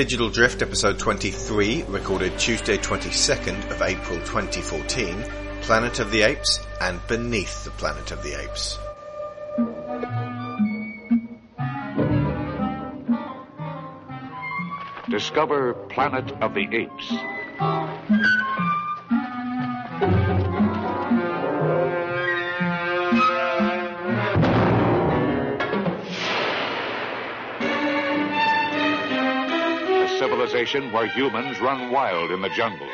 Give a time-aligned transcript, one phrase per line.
[0.00, 5.22] Digital Drift episode 23, recorded Tuesday 22nd of April 2014,
[5.60, 8.78] Planet of the Apes and Beneath the Planet of the Apes.
[15.10, 17.12] Discover Planet of the Apes.
[30.66, 32.90] Civilization where humans run wild in the jungles.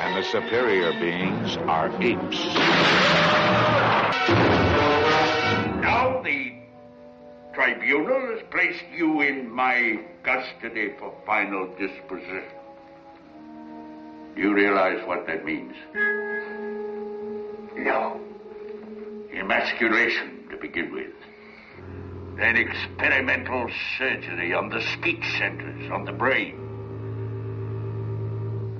[0.00, 2.44] And the superior beings are apes.
[5.82, 6.52] Now the
[7.54, 12.44] tribunal has placed you in my custody for final disposition.
[14.36, 15.74] Do you realize what that means?
[17.76, 18.20] No.
[19.32, 21.12] Emasculation to begin with.
[22.38, 26.54] Then experimental surgery on the speech centers, on the brain.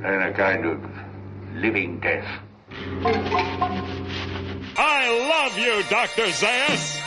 [0.01, 0.81] Then a kind of
[1.55, 2.25] living death.
[4.77, 6.31] I love you, Dr.
[6.31, 7.01] Zaius!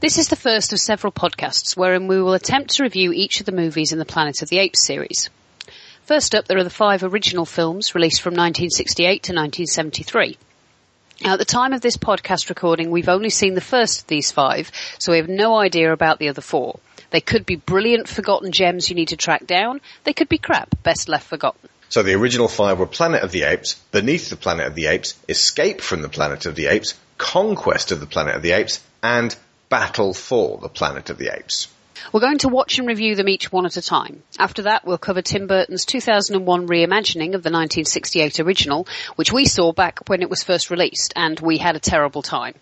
[0.00, 3.46] This is the first of several podcasts wherein we will attempt to review each of
[3.46, 5.30] the movies in the Planet of the Apes series.
[6.06, 10.38] First up, there are the five original films released from 1968 to 1973.
[11.24, 14.30] Now, at the time of this podcast recording, we've only seen the first of these
[14.30, 16.78] five, so we have no idea about the other four.
[17.10, 19.80] They could be brilliant forgotten gems you need to track down.
[20.04, 21.68] They could be crap, best left forgotten.
[21.88, 25.16] So the original five were Planet of the Apes, Beneath the Planet of the Apes,
[25.28, 29.34] Escape from the Planet of the Apes, Conquest of the Planet of the Apes, and
[29.70, 31.66] Battle for the Planet of the Apes.
[32.12, 34.22] We're going to watch and review them each one at a time.
[34.38, 39.72] After that, we'll cover Tim Burton's 2001 reimagining of the 1968 original, which we saw
[39.72, 42.54] back when it was first released, and we had a terrible time.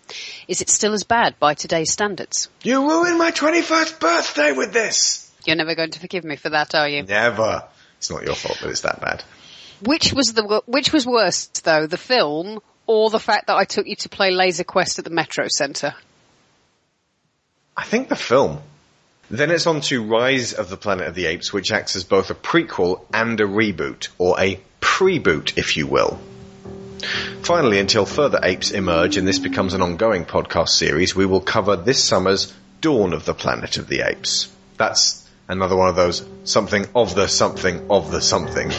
[0.47, 2.49] Is it still as bad by today's standards?
[2.63, 5.31] You ruined my 21st birthday with this!
[5.45, 7.03] You're never going to forgive me for that, are you?
[7.03, 7.63] Never.
[7.97, 9.23] It's not your fault that it's that bad.
[9.83, 13.87] Which was the which was worse though, the film or the fact that I took
[13.87, 15.95] you to play Laser Quest at the Metro Centre?
[17.75, 18.61] I think the film.
[19.29, 22.29] Then it's on to Rise of the Planet of the Apes, which acts as both
[22.29, 26.19] a prequel and a reboot, or a pre-boot, if you will.
[27.41, 31.75] Finally, until further apes emerge and this becomes an ongoing podcast series, we will cover
[31.75, 34.51] this summer's Dawn of the Planet of the Apes.
[34.77, 38.69] That's another one of those something of the something of the something.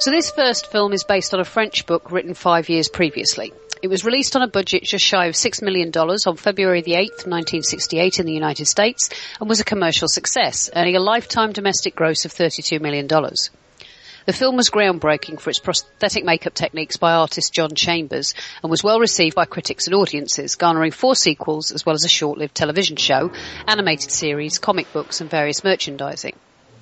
[0.00, 3.52] So this first film is based on a French book written five years previously.
[3.82, 7.24] It was released on a budget just shy of $6 million on February the 8th,
[7.26, 9.08] 1968 in the United States
[9.40, 13.06] and was a commercial success, earning a lifetime domestic gross of $32 million.
[13.06, 18.84] The film was groundbreaking for its prosthetic makeup techniques by artist John Chambers and was
[18.84, 22.96] well received by critics and audiences, garnering four sequels as well as a short-lived television
[22.96, 23.32] show,
[23.66, 26.36] animated series, comic books and various merchandising.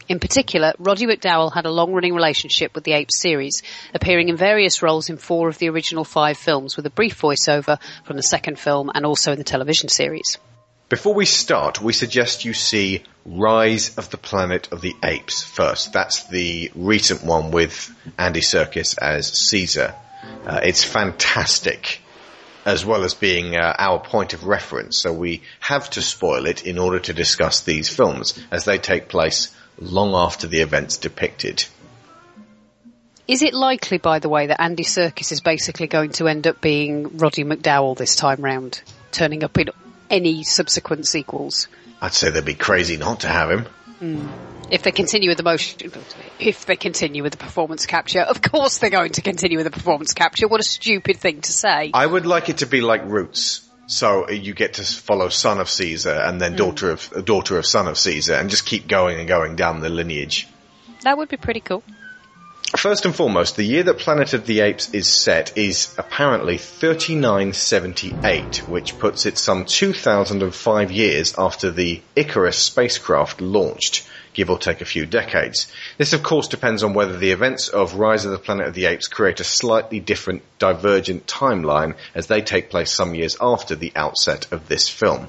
[0.08, 4.82] In particular, Roddy McDowall had a long-running relationship with the Apes series, appearing in various
[4.82, 8.58] roles in four of the original five films with a brief voiceover from the second
[8.58, 10.38] film and also in the television series.
[10.88, 15.92] Before we start, we suggest you see Rise of the Planet of the Apes first.
[15.92, 19.94] That's the recent one with Andy Serkis as Caesar.
[20.47, 22.00] Uh, it's fantastic,
[22.64, 24.98] as well as being uh, our point of reference.
[24.98, 29.10] So we have to spoil it in order to discuss these films, as they take
[29.10, 31.65] place long after the events depicted.
[33.27, 36.62] Is it likely, by the way, that Andy Serkis is basically going to end up
[36.62, 38.81] being Roddy McDowall this time round,
[39.12, 39.69] turning up in
[40.09, 41.69] any subsequent sequels?
[42.00, 43.66] I'd say they'd be crazy not to have him.
[43.99, 44.28] Hmm.
[44.71, 45.93] If they continue with the motion,
[46.39, 49.71] if they continue with the performance capture, of course they're going to continue with the
[49.71, 50.47] performance capture.
[50.47, 51.91] What a stupid thing to say.
[51.93, 53.67] I would like it to be like Roots.
[53.88, 56.59] So uh, you get to follow son of Caesar and then mm.
[56.59, 59.81] daughter of uh, daughter of son of Caesar and just keep going and going down
[59.81, 60.47] the lineage.
[61.03, 61.82] That would be pretty cool.
[62.77, 68.68] First and foremost, the year that Planet of the Apes is set is apparently 3978,
[68.68, 74.07] which puts it some 2005 years after the Icarus spacecraft launched,
[74.38, 75.66] give or take a few decades.
[75.98, 78.86] This of course depends on whether the events of Rise of the Planet of the
[78.86, 83.90] Apes create a slightly different divergent timeline as they take place some years after the
[83.96, 85.28] outset of this film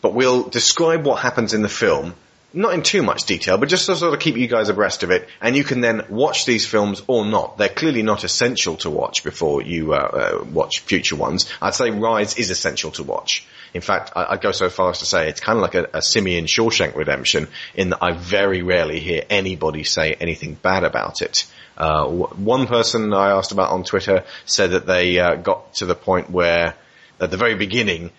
[0.00, 2.14] but we'll describe what happens in the film,
[2.52, 5.10] not in too much detail, but just to sort of keep you guys abreast of
[5.10, 7.58] it, and you can then watch these films or not.
[7.58, 11.50] They're clearly not essential to watch before you uh, uh, watch future ones.
[11.60, 13.46] I'd say Rise is essential to watch.
[13.74, 15.98] In fact, I, would go so far as to say it's kind of like a,
[15.98, 21.20] a Simian Shawshank Redemption in that I very rarely hear anybody say anything bad about
[21.20, 21.46] it.
[21.76, 25.94] Uh, one person I asked about on Twitter said that they uh, got to the
[25.94, 26.74] point where
[27.20, 28.10] at the very beginning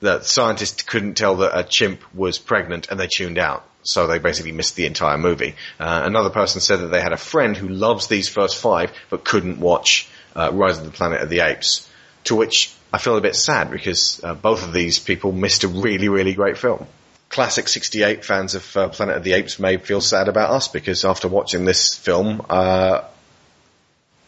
[0.00, 3.66] that scientists couldn't tell that a chimp was pregnant and they tuned out.
[3.82, 5.54] So they basically missed the entire movie.
[5.78, 9.24] Uh, another person said that they had a friend who loves these first five but
[9.24, 11.88] couldn't watch uh, Rise of the Planet of the Apes.
[12.24, 15.68] To which I feel a bit sad because uh, both of these people missed a
[15.68, 16.86] really, really great film.
[17.28, 21.04] Classic 68 fans of uh, Planet of the Apes may feel sad about us because
[21.04, 23.02] after watching this film, uh,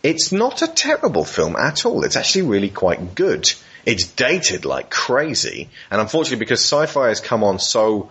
[0.02, 2.04] it's not a terrible film at all.
[2.04, 3.52] It's actually really quite good.
[3.88, 5.70] It's dated like crazy.
[5.90, 8.10] And unfortunately, because sci-fi has come on so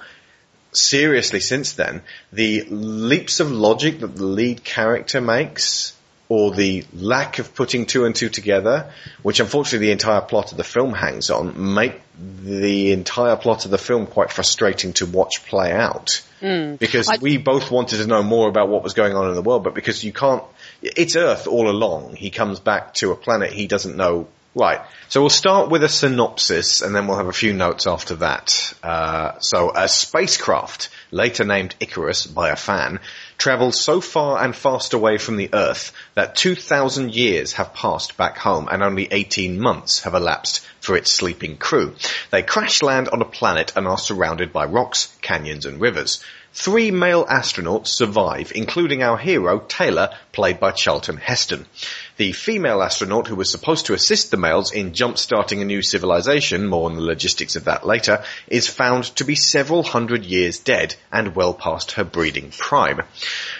[0.71, 2.01] seriously since then,
[2.33, 5.93] the leaps of logic that the lead character makes,
[6.29, 8.91] or the lack of putting two and two together,
[9.21, 12.01] which unfortunately the entire plot of the film hangs on, make
[12.43, 16.21] the entire plot of the film quite frustrating to watch play out.
[16.41, 16.79] Mm.
[16.79, 19.41] Because I- we both wanted to know more about what was going on in the
[19.41, 20.43] world, but because you can't,
[20.81, 22.15] it's Earth all along.
[22.15, 24.27] He comes back to a planet he doesn't know
[24.57, 24.81] Right.
[25.09, 28.73] So we'll start with a synopsis and then we'll have a few notes after that.
[28.81, 32.99] Uh, so a spacecraft, later named Icarus by a fan,
[33.37, 38.39] travels so far and fast away from the Earth that 2,000 years have passed back
[38.39, 41.93] home and only 18 months have elapsed for its sleeping crew.
[42.31, 46.23] They crash land on a planet and are surrounded by rocks, canyons and rivers.
[46.53, 51.67] Three male astronauts survive, including our hero, Taylor, played by Charlton Heston.
[52.17, 56.65] The female astronaut who was supposed to assist the males in jump-starting a new civilization,
[56.65, 60.95] more on the logistics of that later, is found to be several hundred years dead
[61.11, 63.03] and well past her breeding prime.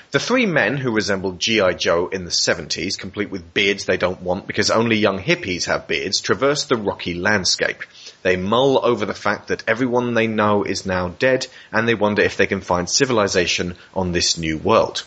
[0.09, 1.73] The three men who resemble G.I.
[1.73, 5.87] Joe in the 70s, complete with beards they don't want because only young hippies have
[5.87, 7.83] beards, traverse the rocky landscape.
[8.23, 12.23] They mull over the fact that everyone they know is now dead and they wonder
[12.23, 15.03] if they can find civilization on this new world.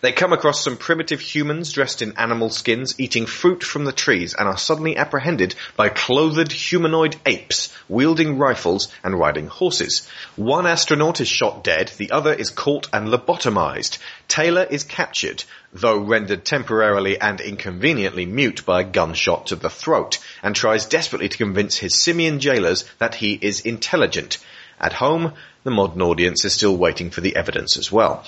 [0.00, 4.32] They come across some primitive humans dressed in animal skins eating fruit from the trees
[4.32, 10.06] and are suddenly apprehended by clothed humanoid apes wielding rifles and riding horses.
[10.36, 13.98] One astronaut is shot dead, the other is caught and lobotomized.
[14.28, 15.42] Taylor is captured,
[15.72, 21.28] though rendered temporarily and inconveniently mute by a gunshot to the throat, and tries desperately
[21.28, 24.38] to convince his simian jailers that he is intelligent.
[24.80, 25.32] At home,
[25.64, 28.24] the modern audience is still waiting for the evidence as well.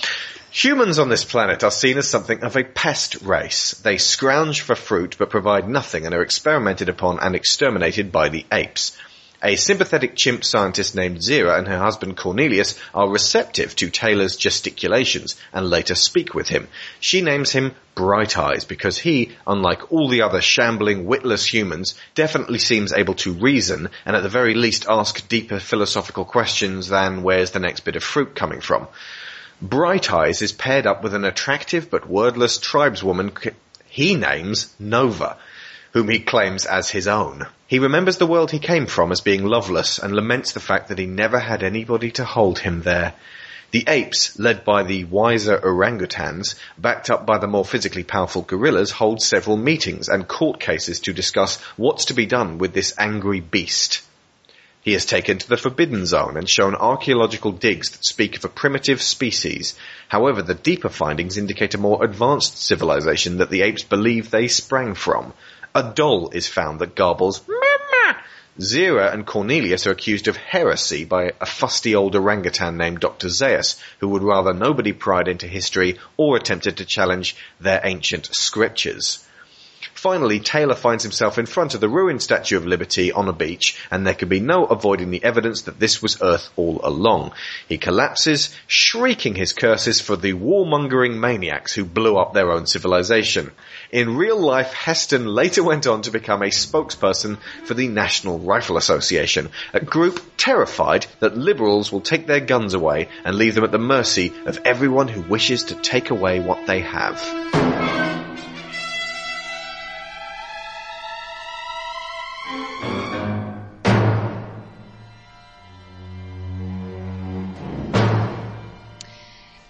[0.53, 3.71] Humans on this planet are seen as something of a pest race.
[3.71, 8.45] They scrounge for fruit but provide nothing and are experimented upon and exterminated by the
[8.51, 8.97] apes.
[9.41, 15.37] A sympathetic chimp scientist named Zira and her husband Cornelius are receptive to Taylor's gesticulations
[15.53, 16.67] and later speak with him.
[16.99, 22.59] She names him Bright Eyes because he, unlike all the other shambling, witless humans, definitely
[22.59, 27.51] seems able to reason and at the very least ask deeper philosophical questions than where's
[27.51, 28.89] the next bit of fruit coming from.
[29.61, 33.31] Bright Eyes is paired up with an attractive but wordless tribeswoman
[33.87, 35.37] he names Nova
[35.93, 37.45] whom he claims as his own.
[37.67, 40.99] He remembers the world he came from as being loveless and laments the fact that
[40.99, 43.13] he never had anybody to hold him there.
[43.71, 48.91] The apes, led by the wiser orangutans, backed up by the more physically powerful gorillas,
[48.91, 53.39] hold several meetings and court cases to discuss what's to be done with this angry
[53.39, 54.01] beast.
[54.83, 58.49] He is taken to the Forbidden Zone and shown archaeological digs that speak of a
[58.49, 59.75] primitive species.
[60.07, 64.95] However, the deeper findings indicate a more advanced civilization that the apes believe they sprang
[64.95, 65.33] from.
[65.75, 68.19] A doll is found that garbles, Mama!
[68.59, 73.29] Zira and Cornelius are accused of heresy by a fusty old orangutan named Dr.
[73.29, 79.23] Zaius, who would rather nobody pried into history or attempted to challenge their ancient scriptures.
[79.93, 83.79] Finally, Taylor finds himself in front of the ruined Statue of Liberty on a beach,
[83.89, 87.31] and there can be no avoiding the evidence that this was Earth all along.
[87.67, 93.51] He collapses, shrieking his curses for the warmongering maniacs who blew up their own civilization.
[93.91, 98.77] In real life, Heston later went on to become a spokesperson for the National Rifle
[98.77, 103.71] Association, a group terrified that liberals will take their guns away and leave them at
[103.71, 108.10] the mercy of everyone who wishes to take away what they have.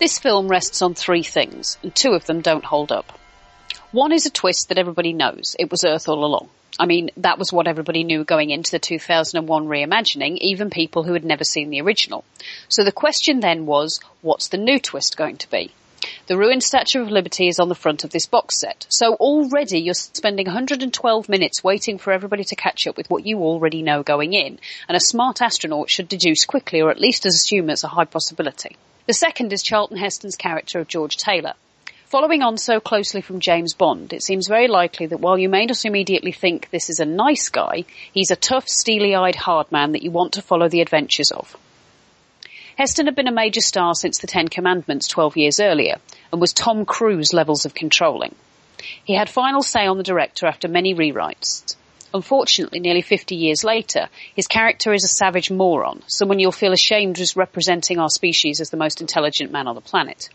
[0.02, 3.20] This film rests on three things, and two of them don't hold up.
[3.92, 5.56] One is a twist that everybody knows.
[5.60, 6.50] It was Earth all along.
[6.80, 11.14] I mean, that was what everybody knew going into the 2001 reimagining, even people who
[11.14, 12.24] had never seen the original.
[12.68, 15.72] So the question then was, what's the new twist going to be?
[16.26, 18.88] The ruined Statue of Liberty is on the front of this box set.
[18.90, 23.38] So already you're spending 112 minutes waiting for everybody to catch up with what you
[23.42, 24.58] already know going in.
[24.88, 28.78] And a smart astronaut should deduce quickly or at least assume it's a high possibility.
[29.12, 31.56] The second is Charlton Heston's character of George Taylor.
[32.06, 35.66] Following on so closely from James Bond, it seems very likely that while you may
[35.66, 40.02] not immediately think this is a nice guy, he's a tough, steely-eyed hard man that
[40.02, 41.58] you want to follow the adventures of.
[42.78, 45.98] Heston had been a major star since The Ten Commandments 12 years earlier,
[46.32, 48.34] and was Tom Cruise levels of controlling.
[49.04, 51.76] He had final say on the director after many rewrites.
[52.14, 57.20] Unfortunately, nearly 50 years later, his character is a savage moron, someone you'll feel ashamed
[57.20, 60.30] as representing our species as the most intelligent man on the planet.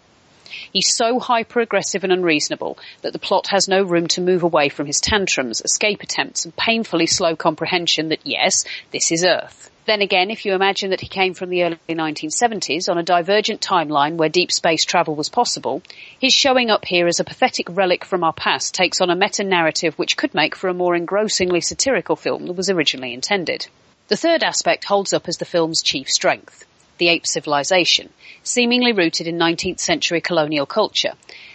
[0.72, 4.86] He's so hyper-aggressive and unreasonable that the plot has no room to move away from
[4.86, 9.70] his tantrums, escape attempts, and painfully slow comprehension that yes, this is Earth.
[9.86, 13.60] Then again, if you imagine that he came from the early 1970s on a divergent
[13.60, 15.80] timeline where deep space travel was possible,
[16.18, 19.94] his showing up here as a pathetic relic from our past takes on a meta-narrative
[19.96, 23.68] which could make for a more engrossingly satirical film than was originally intended.
[24.08, 26.64] The third aspect holds up as the film's chief strength.
[26.98, 28.10] The ape civilization,
[28.42, 31.12] seemingly rooted in 19th century colonial culture,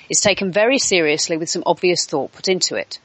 [0.10, 3.00] is taken very seriously with some obvious thought put into it.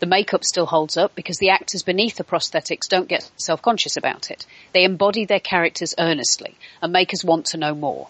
[0.00, 4.30] The makeup still holds up because the actors beneath the prosthetics don't get self-conscious about
[4.30, 4.46] it.
[4.72, 8.08] They embody their characters earnestly and make us want to know more.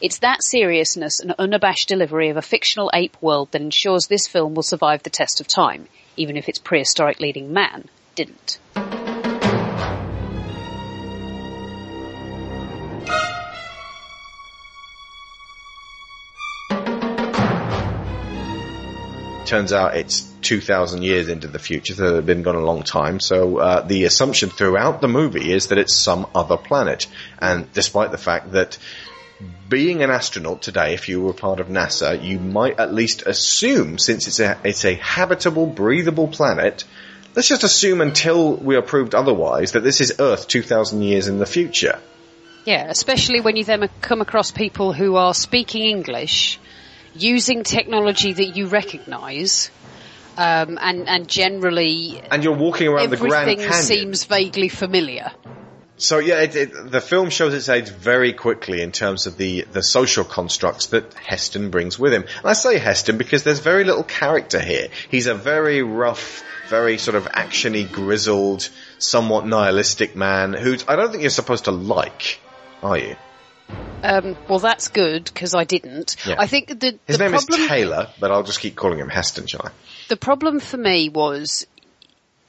[0.00, 4.54] It's that seriousness and unabashed delivery of a fictional ape world that ensures this film
[4.54, 8.58] will survive the test of time, even if its prehistoric leading man didn't.
[19.54, 23.20] Turns out it's 2,000 years into the future, so they've been gone a long time.
[23.20, 27.06] So uh, the assumption throughout the movie is that it's some other planet.
[27.38, 28.78] And despite the fact that
[29.68, 33.98] being an astronaut today, if you were part of NASA, you might at least assume,
[33.98, 36.82] since it's a, it's a habitable, breathable planet,
[37.36, 41.38] let's just assume until we are proved otherwise that this is Earth 2,000 years in
[41.38, 42.00] the future.
[42.64, 46.58] Yeah, especially when you then come across people who are speaking English
[47.14, 49.70] using technology that you recognise,
[50.36, 55.32] um, and and generally, And you're walking around the Grand everything seems vaguely familiar.
[55.96, 59.62] So yeah, it, it, the film shows its age very quickly in terms of the,
[59.62, 62.22] the social constructs that Heston brings with him.
[62.22, 64.88] And I say Heston because there's very little character here.
[65.08, 68.68] He's a very rough, very sort of actiony, grizzled,
[68.98, 72.40] somewhat nihilistic man who I don't think you're supposed to like,
[72.82, 73.14] are you?
[74.02, 76.16] Um, well, that's good because I didn't.
[76.26, 76.36] Yeah.
[76.38, 79.08] I think the His the name problem is Taylor, but I'll just keep calling him
[79.08, 79.70] Heston, shall I?
[80.08, 81.66] the problem for me was,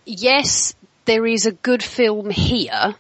[0.05, 2.95] yes, there is a good film here,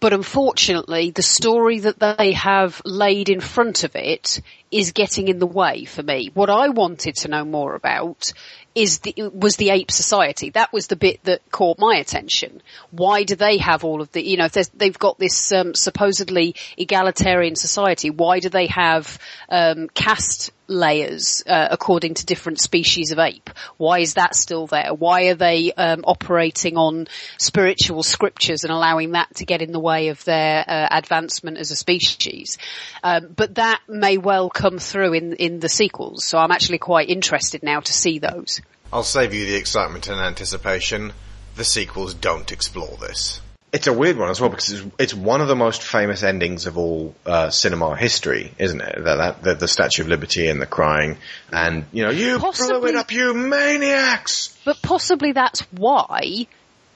[0.00, 4.40] but unfortunately, the story that they have laid in front of it
[4.70, 6.30] is getting in the way for me.
[6.34, 8.32] What I wanted to know more about
[8.74, 10.50] is the, was the ape society.
[10.50, 12.62] That was the bit that caught my attention.
[12.90, 16.54] Why do they have all of the, you know, if they've got this um, supposedly
[16.76, 23.18] egalitarian society, why do they have um, caste layers uh, according to different species of
[23.18, 23.50] ape?
[23.76, 24.94] Why is that still there?
[24.94, 27.08] Why are they um, operating on
[27.38, 31.70] spiritual scriptures and allowing that to get in the way of their uh, advancement as
[31.70, 32.58] a species?
[33.02, 37.08] Um, but that may well come through in in the sequels, so I'm actually quite
[37.08, 38.60] interested now to see those.
[38.92, 41.12] I'll save you the excitement and anticipation.
[41.56, 43.40] The sequels don't explore this.
[43.70, 46.64] It's a weird one as well because it's, it's one of the most famous endings
[46.66, 49.04] of all uh, cinema history, isn't it?
[49.04, 51.18] That, that the, the Statue of Liberty and the crying,
[51.52, 54.56] and you know, you blew Possibly- it up, you maniacs!
[54.64, 56.46] But possibly that's why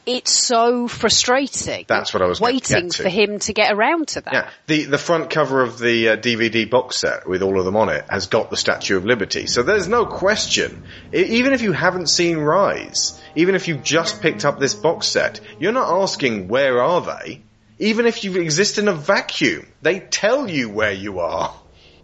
[0.06, 1.85] it's so frustrating.
[1.87, 4.32] That's what I was waiting for him to get around to that.
[4.32, 7.76] Yeah, the the front cover of the uh, DVD box set with all of them
[7.76, 9.47] on it has got the Statue of Liberty.
[9.47, 10.82] So there's no question.
[11.12, 15.40] Even if you haven't seen Rise, even if you've just picked up this box set,
[15.59, 17.42] you're not asking where are they.
[17.78, 21.54] Even if you exist in a vacuum, they tell you where you are.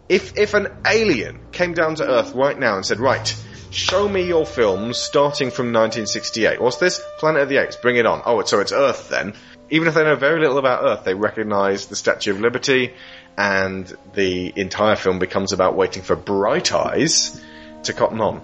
[0.07, 3.35] If if an alien came down to Earth right now and said, "Right,
[3.71, 6.61] show me your films starting from 1968.
[6.61, 7.01] What's this?
[7.17, 7.75] Planet of the Apes.
[7.75, 9.33] Bring it on." Oh, so it's Earth then.
[9.69, 12.93] Even if they know very little about Earth, they recognise the Statue of Liberty,
[13.37, 17.39] and the entire film becomes about waiting for Bright Eyes
[17.83, 18.41] to cotton on.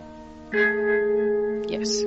[1.68, 2.04] Yes.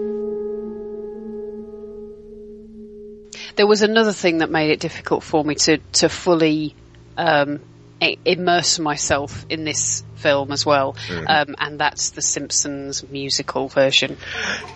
[3.56, 6.74] There was another thing that made it difficult for me to to fully
[7.16, 7.60] um,
[8.00, 14.16] immerse myself in this film as well, um, and that's the Simpsons musical version.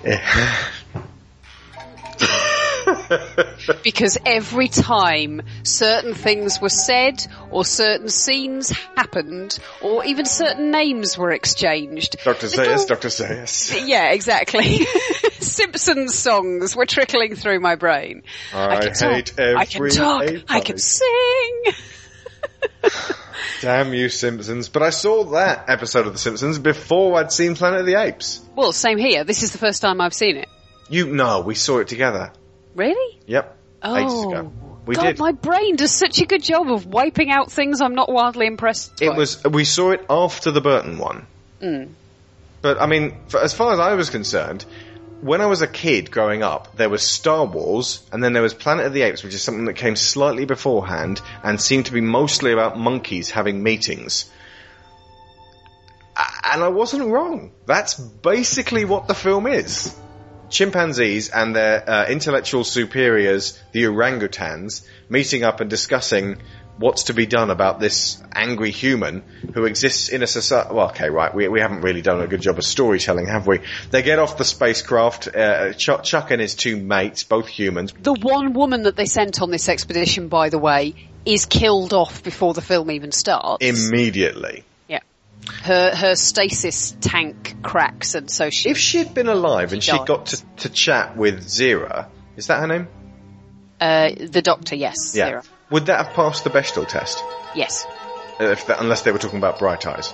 [3.83, 11.17] because every time certain things were said, or certain scenes happened, or even certain names
[11.17, 12.47] were exchanged, Dr.
[12.47, 13.09] Zaius, Dr.
[13.09, 13.87] Zaius.
[13.87, 14.85] yeah, exactly.
[15.33, 18.23] Simpsons songs were trickling through my brain.
[18.53, 20.25] I can talk, hate I can talk.
[20.49, 21.63] I can sing.
[23.61, 24.69] Damn you, Simpsons.
[24.69, 28.41] But I saw that episode of The Simpsons before I'd seen Planet of the Apes.
[28.57, 29.25] Well, same here.
[29.25, 30.49] This is the first time I've seen it.
[30.89, 32.33] You, no, we saw it together.
[32.75, 33.21] Really?
[33.27, 33.57] Yep.
[33.83, 34.53] Oh, Ages ago.
[34.53, 35.19] Oh, we God, did.
[35.19, 39.01] my brain does such a good job of wiping out things I'm not wildly impressed.
[39.01, 39.17] It by.
[39.17, 41.27] was, we saw it after the Burton one.
[41.61, 41.85] Hmm.
[42.63, 44.65] But I mean, for, as far as I was concerned,
[45.23, 48.55] when I was a kid growing up, there was Star Wars, and then there was
[48.55, 52.01] Planet of the Apes, which is something that came slightly beforehand and seemed to be
[52.01, 54.29] mostly about monkeys having meetings.
[56.45, 57.53] And I wasn't wrong.
[57.67, 59.97] That's basically what the film is.
[60.51, 66.39] Chimpanzees and their uh, intellectual superiors, the orangutans, meeting up and discussing
[66.79, 69.23] what's to be done about this angry human
[69.55, 70.75] who exists in a society.
[70.75, 73.61] Well, okay, right, we, we haven't really done a good job of storytelling, have we?
[73.91, 77.93] They get off the spacecraft, uh, Chuck, Chuck and his two mates, both humans.
[78.01, 82.25] the one woman that they sent on this expedition, by the way, is killed off
[82.25, 83.65] before the film even starts.
[83.65, 84.65] Immediately.
[84.89, 85.01] yeah.
[85.63, 88.71] Her her stasis tank cracks, and so she.
[88.71, 92.07] If she'd been alive and She she got to, to chat with Zira,
[92.37, 92.89] is that her name?
[93.81, 95.43] uh, the doctor, yes, Sarah.
[95.73, 97.23] Would that have passed the Bechdel test?
[97.55, 97.87] Yes.
[98.39, 100.13] Uh, If that, unless they were talking about bright eyes.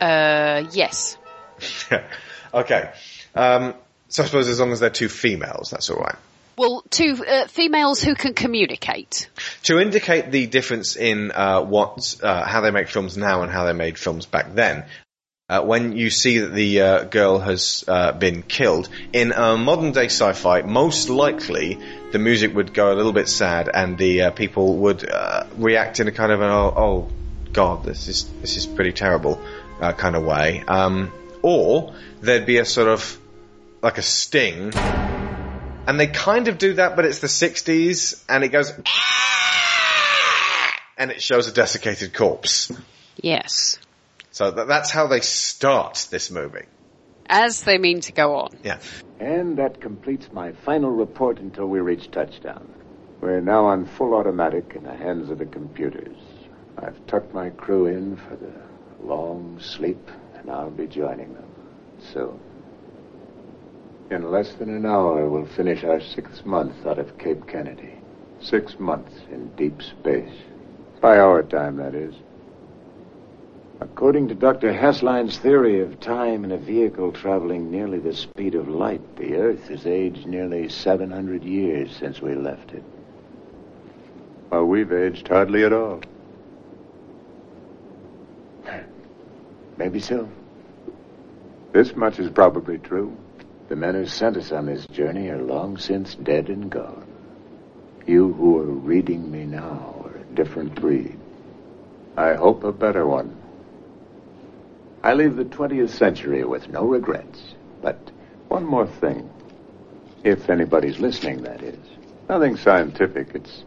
[0.00, 1.18] Uh, yes.
[2.54, 2.92] okay.
[3.34, 3.74] Um,
[4.08, 6.14] so I suppose as long as they're two females, that's all right.
[6.56, 9.28] Well, two uh, females who can communicate.
[9.64, 13.64] To indicate the difference in uh, what uh, how they make films now and how
[13.64, 14.84] they made films back then,
[15.48, 19.92] uh, when you see that the uh, girl has uh, been killed in a modern
[19.92, 21.78] day sci-fi, most likely
[22.12, 26.00] the music would go a little bit sad and the uh, people would uh, react
[26.00, 27.08] in a kind of an oh, oh
[27.52, 29.40] god, this is this is pretty terrible
[29.80, 33.18] uh, kind of way, um, or there'd be a sort of
[33.80, 34.72] like a sting
[35.86, 38.70] and they kind of do that, but it's the 60s, and it goes,
[40.98, 42.70] and it shows a desiccated corpse.
[43.16, 43.78] Yes.
[44.38, 46.66] So that, that's how they start this movie.
[47.26, 48.50] As they mean to go on.
[48.62, 48.78] Yeah.
[49.18, 52.72] And that completes my final report until we reach touchdown.
[53.20, 56.16] We're now on full automatic in the hands of the computers.
[56.78, 58.52] I've tucked my crew in for the
[59.04, 61.50] long sleep, and I'll be joining them
[62.12, 62.38] soon.
[64.12, 67.98] In less than an hour, we'll finish our sixth month out of Cape Kennedy.
[68.40, 70.32] Six months in deep space.
[71.00, 72.14] By our time, that is.
[73.80, 74.72] According to Dr.
[74.72, 79.68] Hasslein's theory of time in a vehicle traveling nearly the speed of light, the Earth
[79.68, 82.82] has aged nearly 700 years since we left it.
[84.48, 86.00] While we've aged hardly at all.
[89.76, 90.28] Maybe so.
[91.72, 93.16] This much is probably true.
[93.68, 97.06] The men who sent us on this journey are long since dead and gone.
[98.06, 101.16] You who are reading me now are a different breed.
[102.16, 103.36] I hope a better one.
[105.02, 107.54] I leave the 20th century with no regrets.
[107.80, 108.10] But
[108.48, 109.30] one more thing.
[110.24, 111.78] If anybody's listening, that is.
[112.28, 113.34] Nothing scientific.
[113.34, 113.64] It's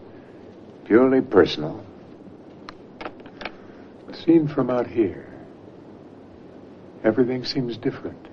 [0.86, 1.86] purely personal.
[4.26, 5.26] Seen from out here,
[7.04, 8.28] everything seems different.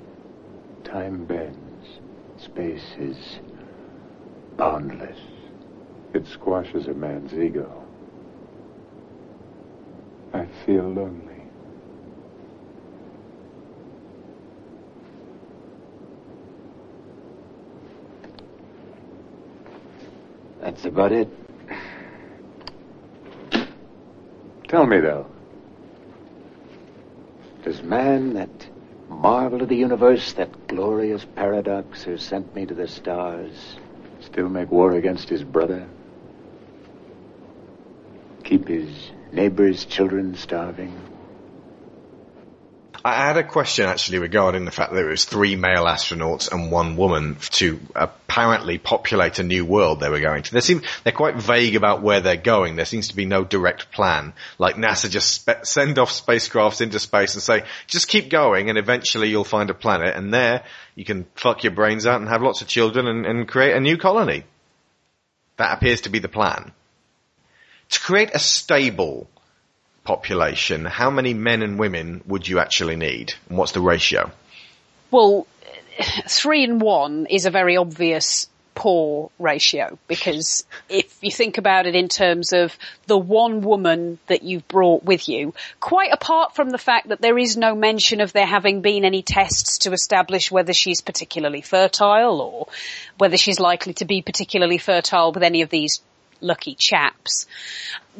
[0.84, 2.00] Time bends.
[2.36, 3.38] Space is
[4.56, 5.18] boundless.
[6.12, 7.84] It squashes a man's ego.
[10.34, 11.27] I feel lonely.
[20.78, 21.28] That's about it.
[24.68, 25.26] Tell me, though.
[27.64, 28.48] Does man, that
[29.08, 33.74] marvel of the universe, that glorious paradox who sent me to the stars,
[34.20, 35.84] still make war against his brother?
[38.44, 40.96] Keep his neighbor's children starving?
[43.08, 46.70] I had a question actually regarding the fact that it was three male astronauts and
[46.70, 50.52] one woman to apparently populate a new world they were going to.
[50.52, 52.76] They seem, they're quite vague about where they're going.
[52.76, 54.34] There seems to be no direct plan.
[54.58, 58.78] Like NASA just spe- send off spacecrafts into space and say, just keep going and
[58.78, 62.42] eventually you'll find a planet and there you can fuck your brains out and have
[62.42, 64.44] lots of children and, and create a new colony.
[65.56, 66.72] That appears to be the plan.
[67.90, 69.28] To create a stable
[70.08, 73.34] population, how many men and women would you actually need?
[73.50, 74.30] And what's the ratio?
[75.10, 75.46] Well,
[76.26, 81.94] three and one is a very obvious poor ratio because if you think about it
[81.94, 82.74] in terms of
[83.06, 87.36] the one woman that you've brought with you, quite apart from the fact that there
[87.36, 92.40] is no mention of there having been any tests to establish whether she's particularly fertile
[92.40, 92.68] or
[93.18, 96.00] whether she's likely to be particularly fertile with any of these
[96.40, 97.46] lucky chaps,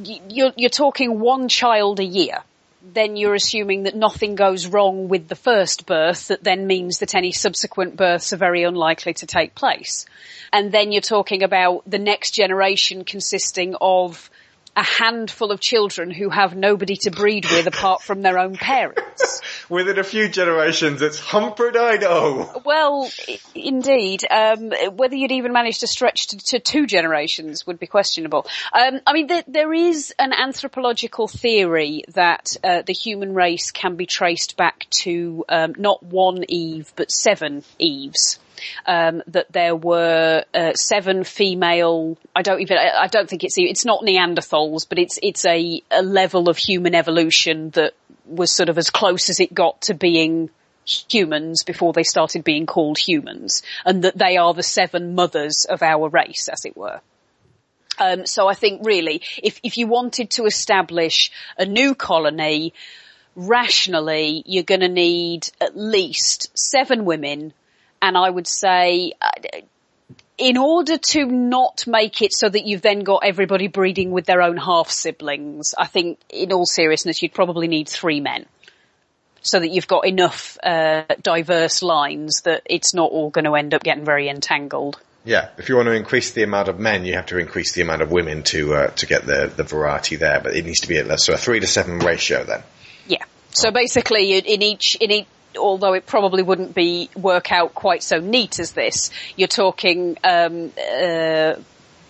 [0.02, 2.42] you're, you're talking one child a year
[2.82, 7.14] then you're assuming that nothing goes wrong with the first birth that then means that
[7.14, 10.06] any subsequent births are very unlikely to take place.
[10.52, 14.30] And then you're talking about the next generation consisting of
[14.78, 19.40] a handful of children who have nobody to breed with apart from their own parents.
[19.68, 22.64] Within a few generations, it's Humperdido.
[22.64, 23.10] Well,
[23.56, 24.24] indeed.
[24.30, 28.46] Um, whether you'd even manage to stretch to, to two generations would be questionable.
[28.72, 33.96] Um, I mean, there, there is an anthropological theory that uh, the human race can
[33.96, 38.38] be traced back to um, not one Eve, but seven Eves
[38.86, 42.18] um, that there were uh, seven female.
[42.34, 42.78] I don't even.
[42.78, 46.94] I don't think it's it's not Neanderthals, but it's it's a, a level of human
[46.94, 47.94] evolution that
[48.26, 50.50] was sort of as close as it got to being
[50.84, 55.82] humans before they started being called humans, and that they are the seven mothers of
[55.82, 57.00] our race, as it were.
[57.98, 62.72] Um, so I think really, if if you wanted to establish a new colony,
[63.34, 67.52] rationally, you're going to need at least seven women
[68.00, 69.30] and I would say, uh,
[70.38, 74.40] in order to not make it so that you've then got everybody breeding with their
[74.40, 78.46] own half siblings, I think in all seriousness you'd probably need three men.
[79.40, 83.72] So that you've got enough uh, diverse lines that it's not all going to end
[83.72, 85.00] up getting very entangled.
[85.24, 87.82] Yeah, if you want to increase the amount of men, you have to increase the
[87.82, 90.40] amount of women to uh, to get the the variety there.
[90.40, 92.62] But it needs to be at so a three to seven ratio then.
[93.06, 93.24] Yeah.
[93.50, 98.20] So basically, in each in each although it probably wouldn't be work out quite so
[98.20, 99.10] neat as this.
[99.36, 101.54] You're talking um, uh,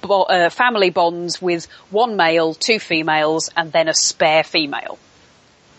[0.00, 4.98] bo- uh, family bonds with one male, two females, and then a spare female.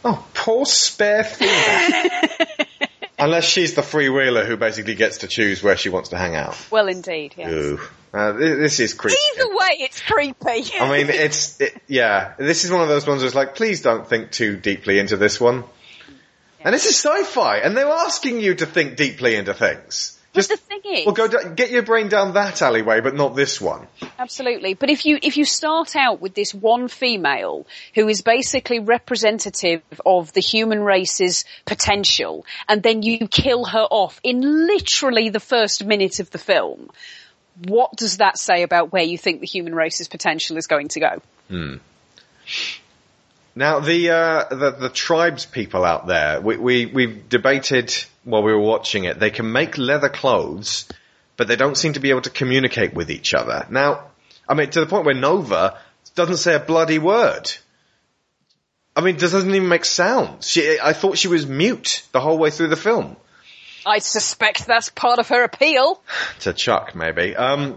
[0.05, 2.47] Oh, poor spare female.
[3.19, 6.57] Unless she's the freewheeler who basically gets to choose where she wants to hang out.
[6.71, 7.51] Well, indeed, yes.
[7.51, 7.79] Ooh.
[8.13, 9.17] Uh, this is creepy.
[9.35, 10.71] Either way, it's creepy.
[10.79, 14.07] I mean, it's, it, yeah, this is one of those ones that's like, please don't
[14.07, 15.65] think too deeply into this one.
[16.61, 20.19] And this is sci-fi, and they're asking you to think deeply into things.
[20.33, 23.35] Just, but the thing is, well, go get your brain down that alleyway, but not
[23.35, 23.87] this one.
[24.19, 24.75] Absolutely.
[24.75, 29.81] But if you if you start out with this one female who is basically representative
[30.05, 35.83] of the human race's potential, and then you kill her off in literally the first
[35.83, 36.91] minute of the film,
[37.65, 40.99] what does that say about where you think the human race's potential is going to
[40.99, 41.21] go?
[41.47, 41.75] Hmm.
[43.59, 47.93] Now the, uh, the the tribes people out there, we, we we've debated
[48.23, 49.19] while we were watching it.
[49.19, 50.87] They can make leather clothes,
[51.35, 53.67] but they don't seem to be able to communicate with each other.
[53.69, 54.11] Now,
[54.47, 55.77] I mean, to the point where Nova
[56.15, 57.51] doesn't say a bloody word.
[58.95, 60.45] I mean, doesn't even make sound.
[60.45, 63.17] She, I thought she was mute the whole way through the film.
[63.85, 66.01] I suspect that's part of her appeal.
[66.39, 67.35] to Chuck, maybe.
[67.35, 67.75] Um,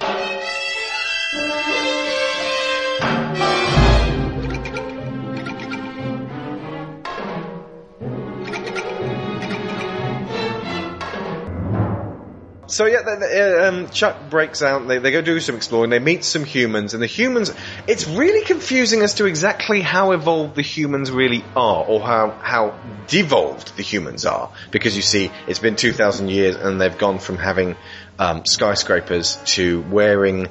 [12.72, 14.88] So yeah, the, um, Chuck breaks out.
[14.88, 15.90] They, they go do some exploring.
[15.90, 17.52] They meet some humans, and the humans.
[17.86, 22.80] It's really confusing as to exactly how evolved the humans really are, or how how
[23.08, 24.50] devolved the humans are.
[24.70, 27.76] Because you see, it's been two thousand years, and they've gone from having
[28.18, 30.48] um, skyscrapers to wearing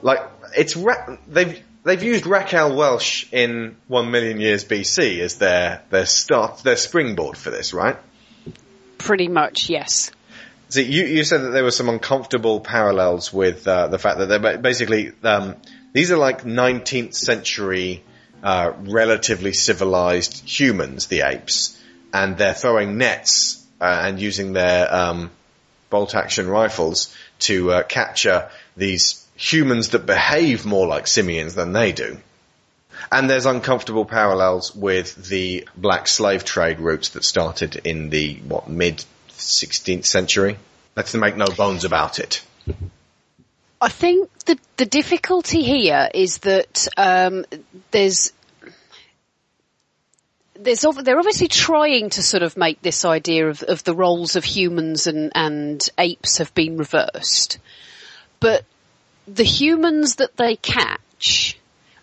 [0.00, 0.20] like
[0.56, 6.06] it's ra- they've they've used Raquel Welch in one million years BC as their their
[6.06, 7.98] start their springboard for this, right?
[8.96, 10.10] Pretty much, yes.
[10.70, 14.26] See, you, you said that there were some uncomfortable parallels with uh, the fact that
[14.26, 15.56] they're basically um,
[15.92, 18.04] these are like 19th century
[18.42, 21.78] uh, relatively civilized humans, the apes,
[22.12, 25.30] and they're throwing nets uh, and using their um,
[25.88, 31.92] bolt action rifles to uh, capture these humans that behave more like simians than they
[31.92, 32.18] do.
[33.10, 38.68] And there's uncomfortable parallels with the black slave trade routes that started in the, what,
[38.68, 39.02] mid
[39.38, 40.58] 16th century?
[40.96, 42.42] Let's make no bones about it.
[43.80, 47.44] I think the the difficulty here is that um,
[47.92, 48.32] there's
[50.54, 54.44] there's they're obviously trying to sort of make this idea of, of the roles of
[54.44, 57.58] humans and, and apes have been reversed,
[58.40, 58.64] but
[59.26, 61.57] the humans that they catch,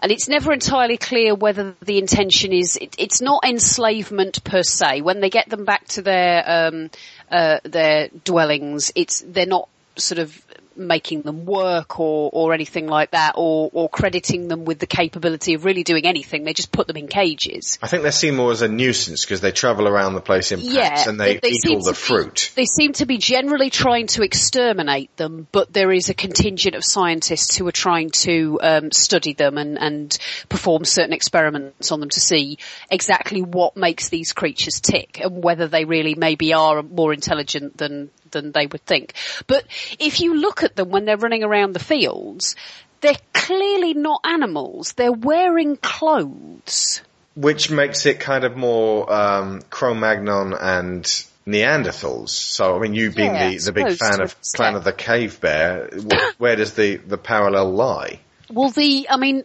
[0.05, 5.01] and it's never entirely clear whether the intention is it, it's not enslavement per se.
[5.01, 6.91] When they get them back to their um,
[7.31, 10.44] uh, their dwellings, it's they're not sort of
[10.75, 15.53] making them work or, or anything like that or, or crediting them with the capability
[15.53, 16.43] of really doing anything.
[16.43, 17.79] They just put them in cages.
[17.81, 20.59] I think they're seen more as a nuisance because they travel around the place in
[20.59, 22.51] packs Yeah, and they, eat all the be- fruit.
[22.55, 26.83] they seem to be generally trying to exterminate them, but there is a contingent of
[26.83, 30.17] scientists who are trying to um, study them and, and
[30.49, 32.57] perform certain experiments on them to see
[32.89, 38.09] exactly what makes these creatures tick and whether they really maybe are more intelligent than
[38.41, 39.13] than they would think.
[39.47, 39.65] But
[39.99, 42.55] if you look at them when they're running around the fields,
[43.01, 44.93] they're clearly not animals.
[44.93, 47.01] They're wearing clothes.
[47.35, 51.03] Which makes it kind of more um, Cro-Magnon and
[51.45, 52.29] Neanderthals.
[52.29, 54.93] So, I mean, you being Yeah, the, the big fan of an Clan of the
[54.93, 55.89] Cave Bear,
[56.37, 58.19] where does the, the parallel lie?
[58.49, 59.43] Well, the I mean,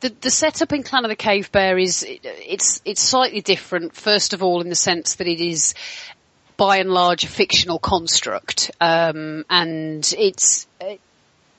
[0.00, 3.94] the the setup in Clan of the Cave Bear is it's it's slightly different.
[3.94, 5.74] First of all, in the sense that it is
[6.60, 10.66] by and large a fictional construct, um, and it's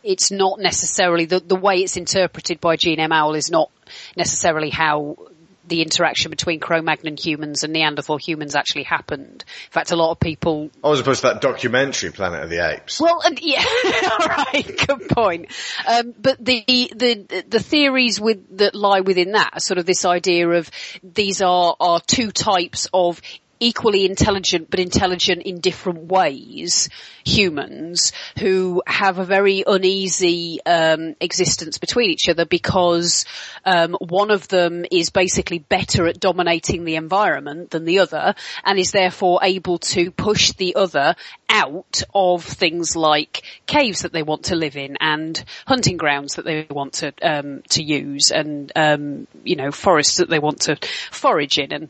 [0.03, 3.09] it's not necessarily the the way it's interpreted by Jean M.
[3.09, 3.71] Auel is not
[4.15, 5.17] necessarily how
[5.65, 9.43] the interaction between Cro-Magnon humans and Neanderthal humans actually happened.
[9.47, 12.59] In fact, a lot of people Oh, was opposed to that documentary Planet of the
[12.59, 12.99] Apes.
[12.99, 13.63] well, and yeah,
[14.19, 15.47] all right, good point.
[15.87, 16.63] Um, but the
[16.95, 20.69] the the theories with that lie within that are sort of this idea of
[21.01, 23.19] these are are two types of
[23.61, 26.89] equally intelligent but intelligent in different ways
[27.23, 33.25] humans who have a very uneasy um, existence between each other because
[33.63, 38.33] um, one of them is basically better at dominating the environment than the other
[38.65, 41.15] and is therefore able to push the other
[41.47, 46.45] out of things like caves that they want to live in and hunting grounds that
[46.45, 50.75] they want to um, to use and um, you know forests that they want to
[51.11, 51.89] forage in and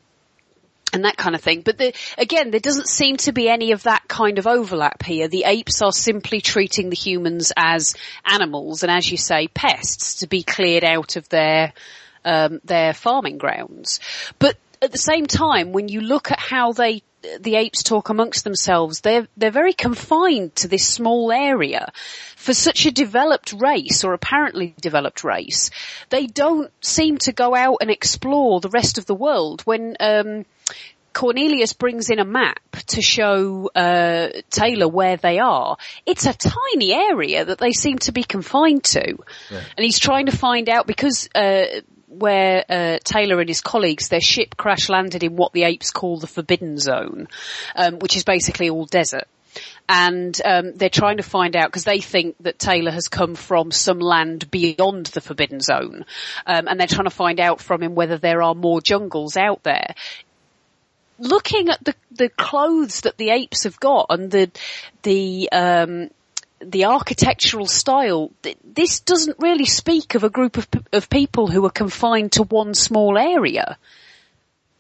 [0.94, 1.62] and that kind of thing.
[1.62, 5.28] But the, again, there doesn't seem to be any of that kind of overlap here.
[5.28, 10.28] The apes are simply treating the humans as animals and, as you say, pests to
[10.28, 11.74] be cleared out of their
[12.24, 14.00] um, their farming grounds.
[14.38, 17.04] But at the same time, when you look at how they
[17.40, 21.92] the apes talk amongst themselves, they're they're very confined to this small area.
[22.36, 25.70] For such a developed race, or apparently developed race,
[26.10, 29.62] they don't seem to go out and explore the rest of the world.
[29.62, 30.46] When um,
[31.14, 35.78] Cornelius brings in a map to show uh, Taylor where they are.
[36.06, 39.18] It's a tiny area that they seem to be confined to,
[39.50, 44.22] and he's trying to find out because uh, where uh, Taylor and his colleagues, their
[44.22, 47.28] ship crash landed in what the apes call the Forbidden Zone,
[47.76, 49.28] um, which is basically all desert.
[49.90, 53.72] And um, they're trying to find out because they think that Taylor has come from
[53.72, 56.06] some land beyond the Forbidden Zone,
[56.46, 59.64] um, and they're trying to find out from him whether there are more jungles out
[59.64, 59.96] there
[61.22, 64.52] looking at the the clothes that the apes have got and the
[65.04, 66.10] the um
[66.60, 71.66] the architectural style th- this doesn't really speak of a group of of people who
[71.66, 73.78] are confined to one small area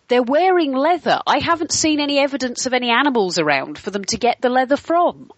[0.07, 4.17] they're wearing leather i haven't seen any evidence of any animals around for them to
[4.17, 5.31] get the leather from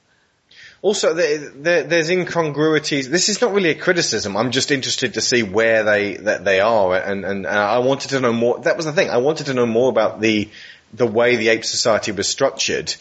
[0.81, 3.09] Also, there, there, there's incongruities.
[3.09, 4.35] This is not really a criticism.
[4.35, 8.19] I'm just interested to see where they that they are, and and I wanted to
[8.19, 8.59] know more.
[8.59, 9.09] That was the thing.
[9.09, 10.49] I wanted to know more about the
[10.93, 12.93] the way the ape society was structured,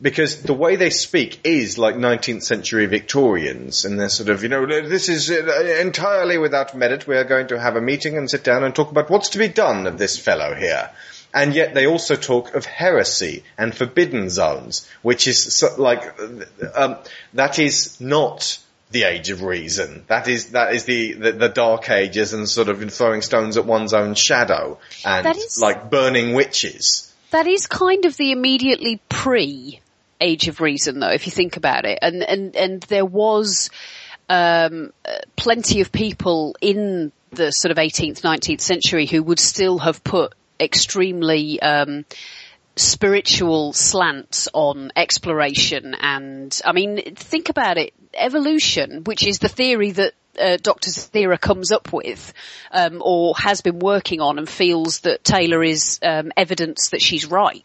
[0.00, 4.48] because the way they speak is like 19th century Victorians, and they're sort of, you
[4.48, 7.06] know, this is uh, entirely without merit.
[7.06, 9.38] We are going to have a meeting and sit down and talk about what's to
[9.38, 10.90] be done of this fellow here.
[11.34, 16.18] And yet they also talk of heresy and forbidden zones, which is so, like,
[16.74, 16.96] um,
[17.34, 18.58] that is not
[18.90, 20.04] the age of reason.
[20.06, 23.66] That is, that is the, the, the dark ages and sort of throwing stones at
[23.66, 27.07] one's own shadow and is- like burning witches.
[27.30, 29.80] That is kind of the immediately pre
[30.20, 31.98] Age of Reason though, if you think about it.
[32.02, 33.70] And, and, and there was,
[34.28, 34.92] um,
[35.36, 40.34] plenty of people in the sort of 18th, 19th century who would still have put
[40.58, 42.04] extremely, um,
[42.74, 49.90] spiritual slants on exploration and, I mean, think about it, evolution, which is the theory
[49.92, 50.90] that uh, Dr.
[50.90, 52.32] Zira comes up with,
[52.72, 57.26] um, or has been working on and feels that Taylor is um, evidence that she's
[57.26, 57.64] right.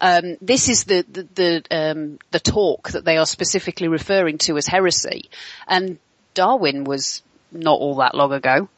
[0.00, 4.56] Um, this is the the the, um, the talk that they are specifically referring to
[4.56, 5.28] as heresy,
[5.68, 5.98] and
[6.32, 8.68] Darwin was not all that long ago.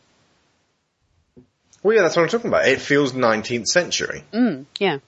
[1.82, 2.66] Well, yeah, that's what I'm talking about.
[2.66, 4.24] It feels 19th century.
[4.32, 4.98] Mm, yeah.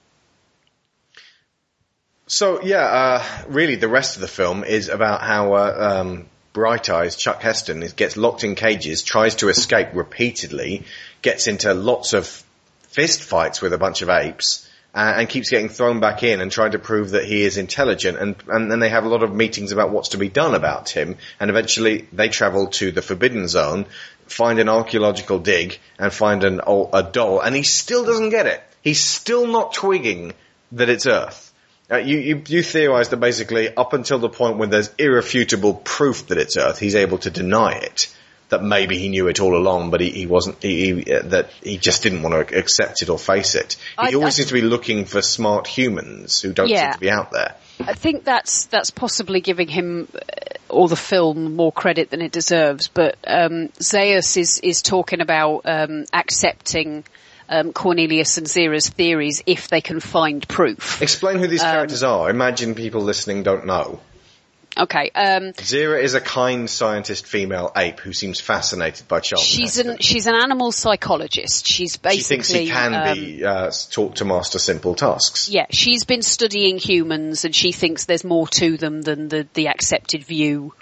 [2.27, 6.89] So yeah, uh, really, the rest of the film is about how uh, um, Bright
[6.89, 10.83] Eyes Chuck Heston gets locked in cages, tries to escape repeatedly,
[11.21, 12.43] gets into lots of
[12.81, 14.65] fist fights with a bunch of apes.
[14.91, 18.17] Uh, and keeps getting thrown back in and trying to prove that he is intelligent
[18.17, 20.89] and, and then they have a lot of meetings about what's to be done about
[20.89, 23.85] him and eventually they travel to the forbidden zone,
[24.25, 28.63] find an archaeological dig and find an, a doll and he still doesn't get it.
[28.81, 30.33] He's still not twigging
[30.71, 31.48] that it's Earth.
[31.91, 36.27] Uh, you, you, you theorize that basically up until the point when there's irrefutable proof
[36.27, 38.13] that it's Earth, he's able to deny it.
[38.49, 41.51] That maybe he knew it all along, but he, he wasn't, he, he, uh, that
[41.63, 43.75] he just didn't want to accept it or face it.
[44.01, 46.85] He I- always I- seems to be looking for smart humans who don't Yeah.
[46.89, 47.55] seem to be out there.
[47.79, 50.19] I think that's that's possibly giving him uh,
[50.67, 52.87] or the film more credit than it deserves.
[52.87, 57.03] But um, Zaius is is talking about um, accepting
[57.49, 61.01] um, Cornelius and Zira's theories if they can find proof.
[61.01, 62.29] Explain who Um, these characters are.
[62.29, 63.99] Imagine people listening don't know.
[64.77, 69.77] Okay, um, Zera is a kind scientist female ape who seems fascinated by Charlton she's
[69.77, 71.65] an she's an animal psychologist.
[71.65, 75.49] She's She basically thinks he can um, be uh, taught to master simple tasks.
[75.49, 79.67] Yeah, she's been studying humans and she thinks there's more to them than the, the
[79.67, 80.73] accepted view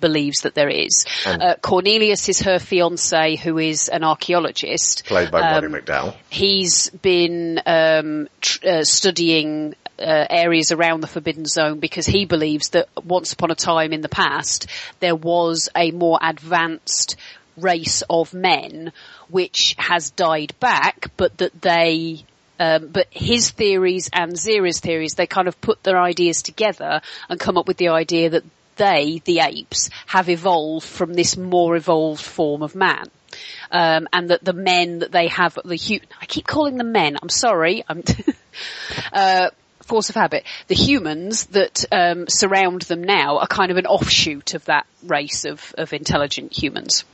[0.00, 1.06] believes that there is.
[1.24, 5.04] Uh, Cornelius is her fiance who is an archaeologist.
[5.06, 6.16] Played by Roddy Um, McDowall.
[6.30, 12.70] He's been um, tr- uh, studying uh, areas around the Forbidden Zone because he believes
[12.70, 14.66] that once upon a time in the past
[15.00, 17.16] there was a more advanced
[17.56, 18.92] race of men
[19.28, 22.24] which has died back, but that they
[22.58, 27.38] um, but his theories and Zira's theories, they kind of put their ideas together and
[27.38, 28.44] come up with the idea that
[28.76, 33.06] they, the apes, have evolved from this more evolved form of man.
[33.70, 37.16] Um, and that the men that they have, the hu- I keep calling them men,
[37.20, 38.02] I'm sorry, I'm,
[39.12, 39.50] uh,
[39.86, 40.44] force of habit.
[40.68, 45.44] The humans that um, surround them now are kind of an offshoot of that race
[45.44, 47.04] of, of intelligent humans.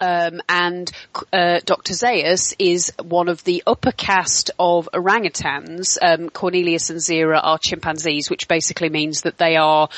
[0.00, 0.90] Um, and
[1.32, 1.94] uh, Dr.
[1.94, 5.98] Zaius is one of the upper caste of orangutans.
[6.02, 9.88] Um, Cornelius and Zira are chimpanzees, which basically means that they are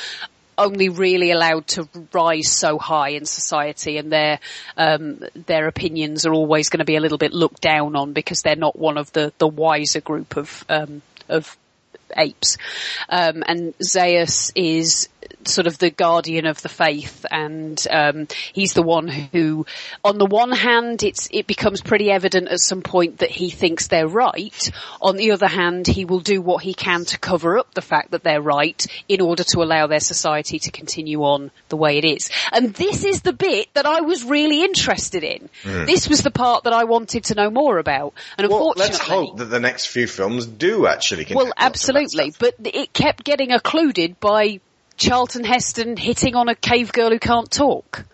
[0.57, 4.39] only really allowed to rise so high in society, and their
[4.75, 8.41] um, their opinions are always going to be a little bit looked down on because
[8.41, 11.57] they're not one of the the wiser group of um, of
[12.15, 12.57] apes.
[13.09, 15.09] Um, and Zaius is
[15.47, 19.65] sort of the guardian of the faith and um, he's the one who
[20.03, 23.87] on the one hand it's it becomes pretty evident at some point that he thinks
[23.87, 24.71] they're right.
[25.01, 28.11] On the other hand he will do what he can to cover up the fact
[28.11, 32.05] that they're right in order to allow their society to continue on the way it
[32.05, 32.29] is.
[32.51, 35.49] And this is the bit that I was really interested in.
[35.63, 38.13] This was the part that I wanted to know more about.
[38.37, 41.55] And Well, unfortunately let's hope that the next few films do actually well, lots of
[41.57, 44.59] that absolutely, but it kept getting occluded by
[44.97, 48.05] Charlton Heston hitting on a cave girl who can't talk.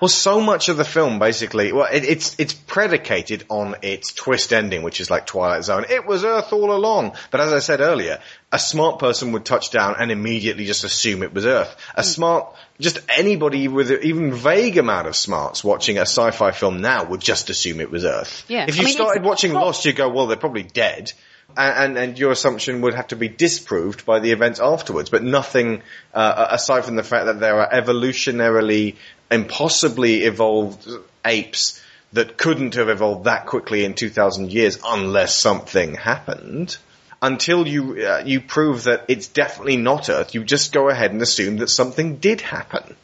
[0.00, 4.52] Well, so much of the film basically, well, it, it's it's predicated on its twist
[4.52, 5.84] ending, which is like Twilight Zone.
[5.90, 8.20] It was Earth all along, but as I said earlier,
[8.52, 11.76] a smart person would touch down and immediately just assume it was Earth.
[11.94, 12.00] Hmm.
[12.00, 16.80] A smart, just anybody with an even vague amount of smarts watching a sci-fi film
[16.80, 18.44] now would just assume it was Earth.
[18.48, 21.12] Yeah, If I you mean, started watching Lost, you go, well, they're probably dead.
[21.56, 25.82] And, and, your assumption would have to be disproved by the events afterwards, but nothing
[26.14, 28.96] uh, aside from the fact that there are evolutionarily
[29.30, 30.88] impossibly evolved
[31.24, 36.76] apes that couldn't have evolved that quickly in 2,000 years unless something happened.
[37.20, 41.22] Until you uh, you prove that it's definitely not Earth, you just go ahead and
[41.22, 42.96] assume that something did happen.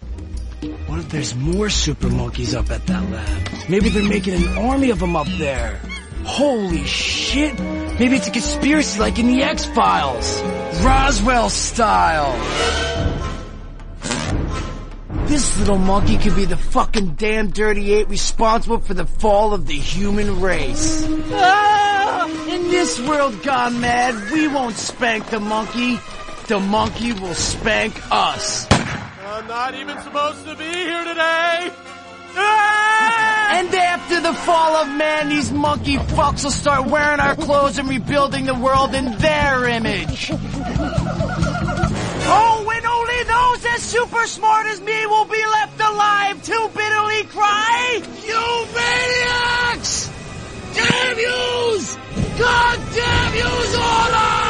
[0.86, 3.68] What if there's more super monkeys up at that lab?
[3.68, 5.80] Maybe they're making an army of them up there.
[6.24, 7.56] Holy shit!
[7.98, 10.40] Maybe it's a conspiracy like in the X-Files.
[10.82, 12.32] Roswell style.
[15.26, 19.66] This little monkey could be the fucking damn dirty ape responsible for the fall of
[19.66, 21.04] the human race.
[21.32, 22.26] Ah!
[22.48, 25.98] In this world gone mad, we won't spank the monkey.
[26.46, 28.66] the monkey will spank us.
[28.70, 31.72] I'm not even supposed to be here today.
[33.50, 37.88] And after the fall of man, these monkey fucks will start wearing our clothes and
[37.88, 40.30] rebuilding the world in their image.
[42.30, 47.24] Oh, and only those as super smart as me will be left alive to bitterly
[47.24, 50.10] cry, You maniacs!
[50.74, 51.96] Damn yous!
[52.38, 54.47] God damn yous all to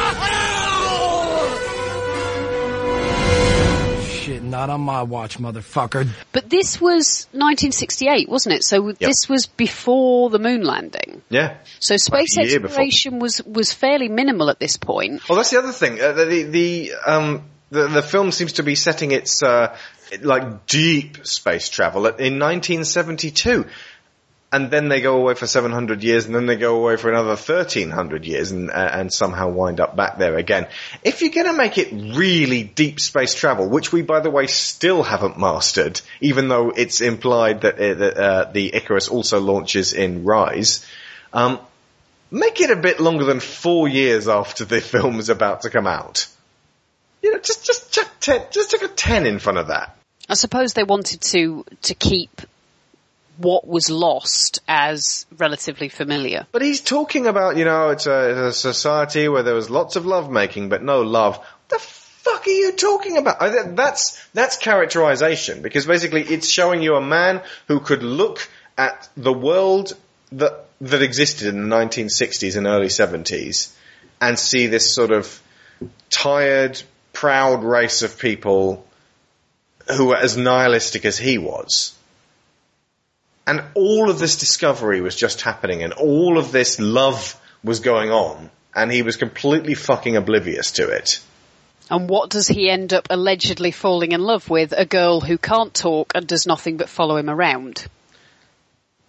[4.49, 6.09] not on my watch, motherfucker.
[6.33, 8.65] But this was 1968, wasn't it?
[8.65, 11.23] So this was before the moon landing.
[11.29, 11.57] Yeah.
[11.81, 12.69] So space a year before.
[12.69, 15.29] exploration was was fairly minimal at this point.
[15.29, 16.01] Well, that's the other thing.
[16.01, 19.77] Uh, the the the, um, the the film seems to be setting its uh,
[20.21, 23.67] like deep space travel in 1972,
[24.51, 27.31] and then they go away for 700 years, and then they go away for another
[27.31, 30.67] 1300 years, and uh, and somehow wind up back there again.
[31.03, 34.47] If you're going to make it really deep space travel, which we by the way
[34.47, 40.25] still haven't mastered, even though it's implied that, uh, uh, the Icarus also launches in
[40.25, 40.85] Rise.
[41.33, 41.61] Um,
[42.31, 45.87] make it a bit longer than four years after the film is about to come
[45.87, 46.27] out.
[47.23, 49.95] You know, just just chuck ten, just chuck a ten in front of that.
[50.27, 52.41] I suppose they wanted to to keep
[53.39, 56.47] what was lost as relatively familiar.
[56.53, 59.97] But he's talking about, you know, it's a, it's a society where there was lots
[59.97, 61.39] of love making, but no love.
[61.39, 63.39] What the fuck are you talking about?
[63.77, 69.33] That's that's characterization because basically it's showing you a man who could look at the
[69.33, 69.97] world
[70.33, 73.73] that that existed in the 1960s and early 70s
[74.21, 75.43] and see this sort of
[76.11, 76.81] tired,
[77.13, 78.87] proud race of people
[79.97, 81.98] who were as nihilistic as he was.
[83.49, 87.35] And all of this discovery was just happening and all of this love
[87.65, 91.19] was going on and he was completely fucking oblivious to it.
[91.91, 94.75] And what does he end up allegedly falling in love with?
[94.77, 97.87] A girl who can't talk and does nothing but follow him around.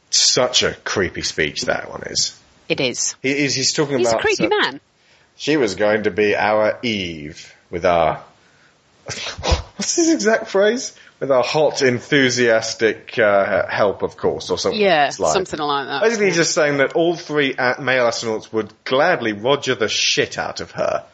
[0.09, 2.39] Such a creepy speech that one is.
[2.69, 3.17] It is.
[3.21, 4.21] He, he's, he's talking He's a about.
[4.21, 4.79] creepy uh, man.
[5.35, 8.23] She was going to be our Eve with our.
[9.75, 10.95] What's his exact phrase?
[11.19, 14.79] With our hot, enthusiastic uh, help, of course, or something.
[14.79, 15.33] Yeah, like.
[15.33, 16.01] something like that.
[16.01, 20.61] Basically, he's just saying that all three male astronauts would gladly Roger the shit out
[20.61, 21.05] of her.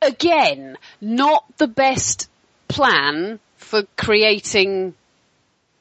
[0.00, 2.28] Again, not the best
[2.68, 4.94] plan for creating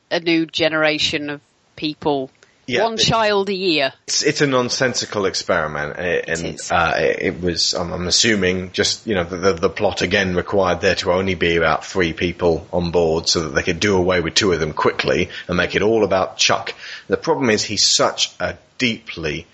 [0.09, 1.41] a new generation of
[1.75, 2.29] people.
[2.67, 3.91] Yeah, One it- child a year.
[4.07, 7.73] It's, it's a nonsensical experiment, uh, and uh, it it was.
[7.73, 11.35] Um, I'm assuming just you know the, the the plot again required there to only
[11.35, 14.59] be about three people on board, so that they could do away with two of
[14.59, 16.73] them quickly and make it all about Chuck.
[17.07, 19.47] The problem is he's such a deeply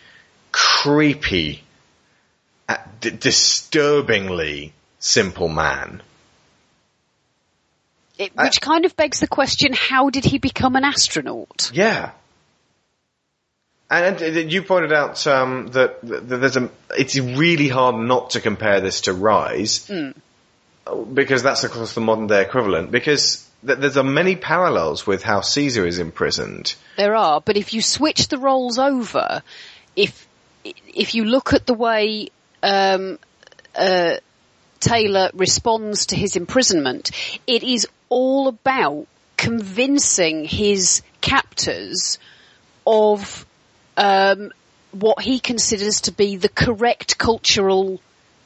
[0.51, 1.64] creepy,
[2.68, 6.01] uh, d- disturbingly simple man.
[8.18, 11.70] It, which kind of begs the question, how did he become an astronaut?
[11.74, 12.12] Yeah.
[13.89, 16.69] And you pointed out um, that, there's a.
[16.97, 19.89] It's really hard not to compare this to Rise,
[21.13, 22.91] because that's of course the modern day equivalent.
[22.91, 26.75] Because th- there's a many parallels with how Caesar is imprisoned.
[26.97, 29.41] There are, but if you switch the roles over,
[29.95, 30.27] if
[30.65, 32.27] if you look at the way
[32.61, 33.19] um,
[33.73, 34.15] uh,
[34.81, 37.11] Taylor responds to his imprisonment,
[37.47, 39.07] it is all about
[39.38, 42.19] convincing his captors
[42.85, 43.45] of
[43.98, 44.52] um,
[44.91, 48.00] what he considers to be the correct cultural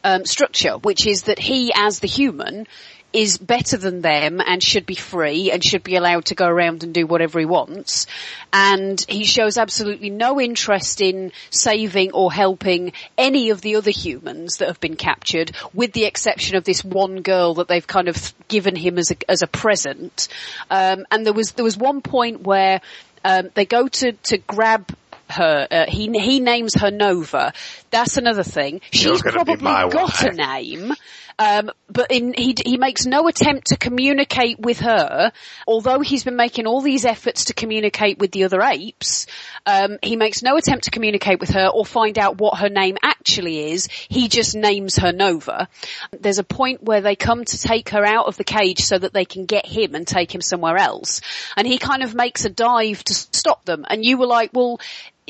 [0.03, 2.65] um, structure, which is that he, as the human,
[3.13, 6.83] is better than them and should be free and should be allowed to go around
[6.83, 8.07] and do whatever he wants.
[8.53, 14.57] And he shows absolutely no interest in saving or helping any of the other humans
[14.57, 18.33] that have been captured, with the exception of this one girl that they've kind of
[18.47, 20.29] given him as a, as a present.
[20.69, 22.81] Um, and there was there was one point where
[23.25, 24.87] um, they go to to grab
[25.31, 25.67] her.
[25.69, 27.53] Uh, he he names her Nova.
[27.89, 28.81] That's another thing.
[28.91, 30.93] She's probably got a name.
[31.41, 35.31] Um, but in, he he makes no attempt to communicate with her,
[35.65, 39.25] although he's been making all these efforts to communicate with the other apes.
[39.65, 42.97] Um, he makes no attempt to communicate with her or find out what her name
[43.01, 43.87] actually is.
[43.87, 45.67] He just names her Nova.
[46.11, 49.13] There's a point where they come to take her out of the cage so that
[49.13, 51.21] they can get him and take him somewhere else,
[51.57, 53.85] and he kind of makes a dive to stop them.
[53.89, 54.79] And you were like, well,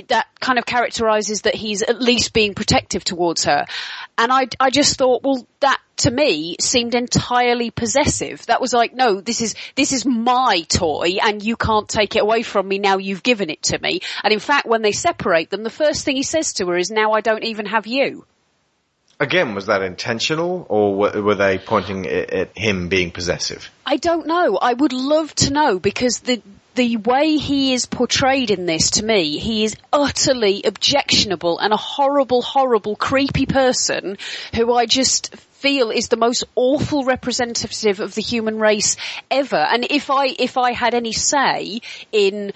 [0.10, 3.66] that kind of characterizes that he's at least being protective towards her.
[4.18, 8.46] And I, I just thought, well, that to me seemed entirely possessive.
[8.48, 12.22] That was like, no, this is, this is my toy and you can't take it
[12.22, 14.02] away from me now you've given it to me.
[14.24, 16.92] And in fact, when they separate them, the first thing he says to her is,
[16.92, 18.26] now I don't even have you.
[19.20, 23.70] Again, was that intentional, or were, they pointing at him being possessive?
[23.86, 24.58] I don't know.
[24.58, 26.42] I would love to know because the
[26.76, 31.78] the way he is portrayed in this to me, he is utterly objectionable and a
[31.78, 34.18] horrible, horrible, creepy person
[34.56, 38.96] who I just feel is the most awful representative of the human race
[39.30, 39.58] ever.
[39.58, 42.54] And if I, if I had any say in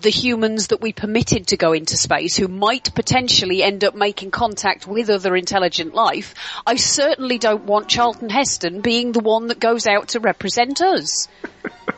[0.00, 4.30] the humans that we permitted to go into space who might potentially end up making
[4.30, 6.34] contact with other intelligent life,
[6.66, 11.28] I certainly don't want Charlton Heston being the one that goes out to represent us.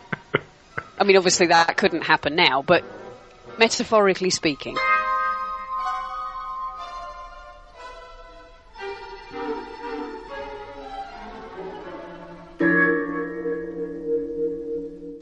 [1.00, 2.84] I mean, obviously that couldn't happen now, but
[3.58, 4.76] metaphorically speaking.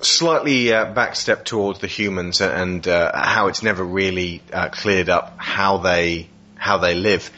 [0.01, 5.37] Slightly uh, backstep towards the humans and uh, how it's never really uh, cleared up
[5.39, 6.27] how they
[6.57, 7.31] how they live.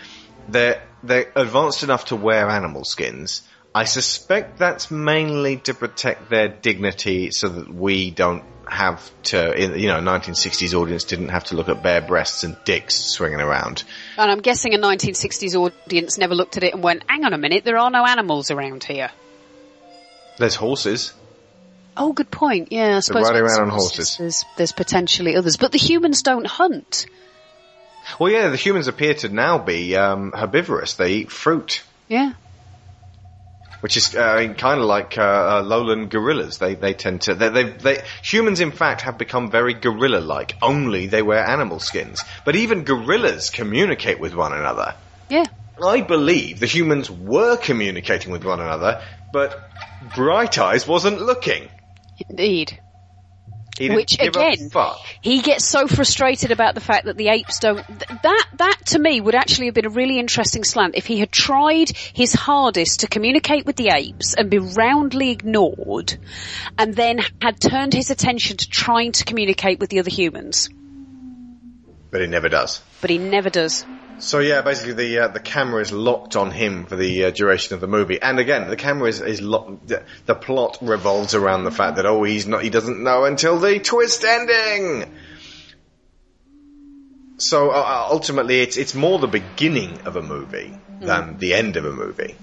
[0.48, 3.42] They're they're advanced enough to wear animal skins.
[3.74, 9.88] I suspect that's mainly to protect their dignity, so that we don't have to, you
[9.88, 13.84] know, 1960s audience didn't have to look at bare breasts and dicks swinging around.
[14.16, 17.38] And I'm guessing a 1960s audience never looked at it and went, hang on a
[17.38, 19.10] minute, there are no animals around here.
[20.38, 21.12] There's horses.
[21.96, 22.68] Oh, good point.
[22.70, 23.24] Yeah, I suppose.
[23.24, 24.16] riding when around on horses.
[24.16, 27.06] There's, there's potentially others, but the humans don't hunt.
[28.18, 30.94] Well, yeah, the humans appear to now be um, herbivorous.
[30.94, 32.32] They eat fruit, Yeah.
[33.80, 36.58] Which is uh, kind of like uh, uh, lowland gorillas.
[36.58, 40.56] They they tend to they, they they humans in fact have become very gorilla-like.
[40.62, 44.94] Only they wear animal skins, but even gorillas communicate with one another.
[45.28, 45.44] Yeah.
[45.82, 49.02] I believe the humans were communicating with one another,
[49.32, 49.70] but
[50.14, 51.68] Bright Eyes wasn't looking.
[52.28, 52.78] Indeed.
[53.80, 54.68] He Which again,
[55.22, 57.82] he gets so frustrated about the fact that the apes don't.
[57.86, 61.18] th- That that to me would actually have been a really interesting slant if he
[61.18, 66.18] had tried his hardest to communicate with the apes and be roundly ignored,
[66.76, 70.68] and then had turned his attention to trying to communicate with the other humans.
[72.10, 72.82] But he never does.
[73.00, 73.86] But he never does.
[74.20, 77.74] So yeah, basically the uh, the camera is locked on him for the uh, duration
[77.74, 79.88] of the movie, and again the camera is is locked.
[79.88, 83.58] The, the plot revolves around the fact that oh he's not he doesn't know until
[83.58, 85.10] the twist ending.
[87.38, 91.86] So uh, ultimately, it's it's more the beginning of a movie than the end of
[91.86, 92.36] a movie.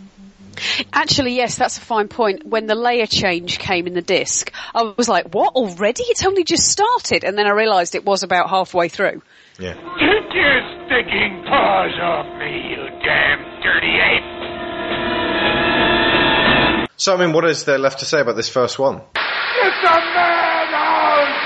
[0.92, 2.44] Actually, yes, that's a fine point.
[2.44, 6.02] When the layer change came in the disc, I was like, "What already?
[6.04, 9.22] It's only just started," and then I realised it was about halfway through.
[9.60, 9.74] Yeah.
[9.74, 14.38] Get your stinking paws off me, you damn dirty ape!
[16.98, 19.02] So I mean, what is there left to say about this first one?
[19.16, 21.38] It's a madhouse!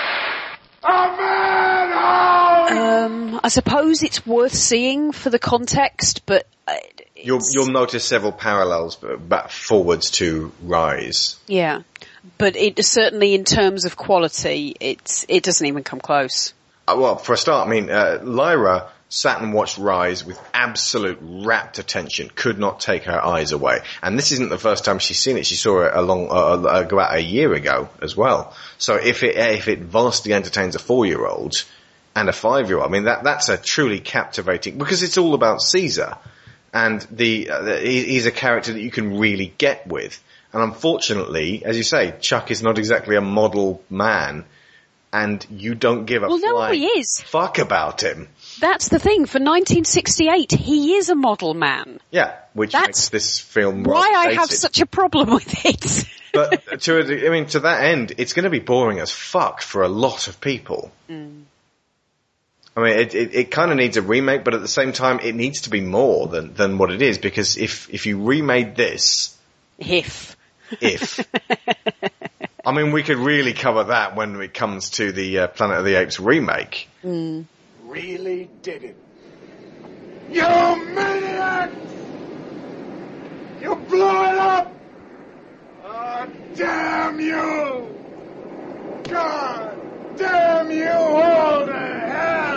[0.84, 2.72] A madhouse!
[2.72, 6.76] Um, I suppose it's worth seeing for the context, but uh,
[7.16, 11.38] You'll you'll notice several parallels back forwards to Rise.
[11.46, 11.84] yeah,
[12.40, 16.54] but it certainly in terms of quality, it's it doesn't even come close.
[16.88, 21.20] Uh, well, for a start, I mean, uh, Lyra sat and watched Rise with absolute
[21.22, 23.80] rapt attention, could not take her eyes away.
[24.02, 25.46] And this isn't the first time she's seen it.
[25.46, 28.56] She saw it along, uh, uh, about a year ago as well.
[28.78, 31.66] So if it, if it vastly entertains a four-year-old
[32.16, 36.18] and a five-year-old, I mean, that, that's a truly captivating, because it's all about Caesar.
[36.74, 40.24] And the, uh, the he's a character that you can really get with.
[40.54, 44.46] And unfortunately, as you say, Chuck is not exactly a model man,
[45.14, 47.22] and you don't give a Well, no, he is.
[47.26, 48.30] fuck about him.
[48.60, 49.26] That's the thing.
[49.26, 52.00] For 1968, he is a model man.
[52.12, 56.06] Yeah, which That's makes this film Why I have such a problem with it.
[56.34, 59.62] but to a, I mean, to that end, it's going to be boring as fuck
[59.62, 60.92] for a lot of people.
[61.10, 61.44] Mm.
[62.76, 65.20] I mean, it, it, it kind of needs a remake, but at the same time,
[65.20, 68.76] it needs to be more than, than what it is, because if, if you remade
[68.78, 69.38] this,
[69.78, 70.38] if.
[70.80, 71.20] if,
[72.64, 75.86] I mean, we could really cover that when it comes to the uh, Planet of
[75.86, 76.88] the Apes remake.
[77.04, 78.98] Really did it.
[80.30, 80.44] You
[80.96, 81.72] maniac!
[83.62, 84.78] You blew it up!
[85.84, 87.90] Oh, damn you!
[89.10, 89.78] God
[90.16, 92.51] damn you all to hell!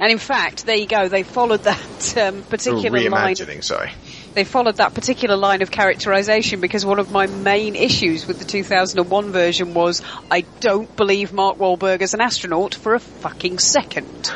[0.00, 1.08] And in fact, there you go.
[1.08, 3.34] They followed that um, particular line.
[3.34, 3.90] Reimagining, sorry.
[4.34, 8.44] They followed that particular line of characterization because one of my main issues with the
[8.44, 14.32] 2001 version was I don't believe Mark Wahlberg as an astronaut for a fucking second.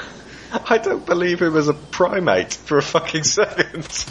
[0.53, 3.87] I don't believe him as a primate for a fucking second.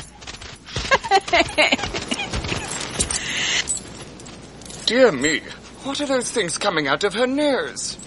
[4.85, 5.41] Dear me,
[5.83, 7.97] What are those things coming out of her nose?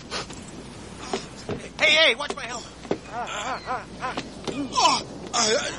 [1.78, 2.66] Hey, hey, watch my helmet.
[3.16, 5.70] Oh, uh,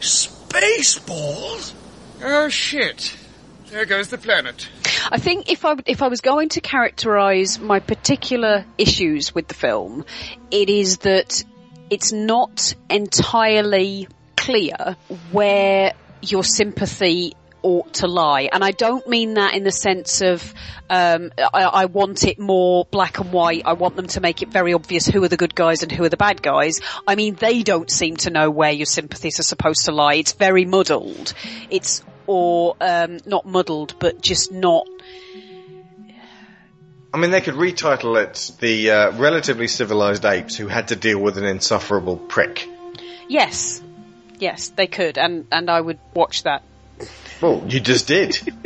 [0.00, 1.72] Spaceballs?
[2.22, 3.16] Oh, shit.
[3.70, 4.68] There goes the planet.
[5.10, 9.54] I think if I if I was going to characterize my particular issues with the
[9.54, 10.04] film,
[10.50, 11.44] it is that
[11.90, 14.96] it's not entirely clear
[15.30, 15.92] where
[16.22, 18.48] your sympathy ought to lie.
[18.52, 20.54] And I don't mean that in the sense of
[20.90, 23.62] um, I, I, want it more black and white.
[23.66, 26.04] I want them to make it very obvious who are the good guys and who
[26.04, 26.80] are the bad guys.
[27.06, 30.14] I mean, they don't seem to know where your sympathies are supposed to lie.
[30.14, 31.34] It's very muddled.
[31.70, 34.86] It's or um, not muddled, but just not.
[37.12, 41.18] I mean, they could retitle it the uh, relatively civilized apes who had to deal
[41.18, 42.68] with an insufferable prick.
[43.28, 43.82] Yes,
[44.38, 46.62] yes, they could, and and I would watch that.
[47.40, 48.36] Well, you just did.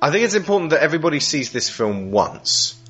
[0.00, 2.80] I think it's important that everybody sees this film once,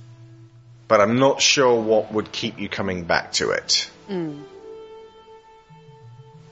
[0.89, 3.91] but I'm not sure what would keep you coming back to it.
[4.09, 4.43] Mm.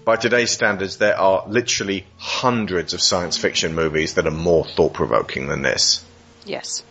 [0.04, 4.94] By today's standards, there are literally hundreds of science fiction movies that are more thought
[4.94, 6.04] provoking than this.
[6.44, 6.84] Yes.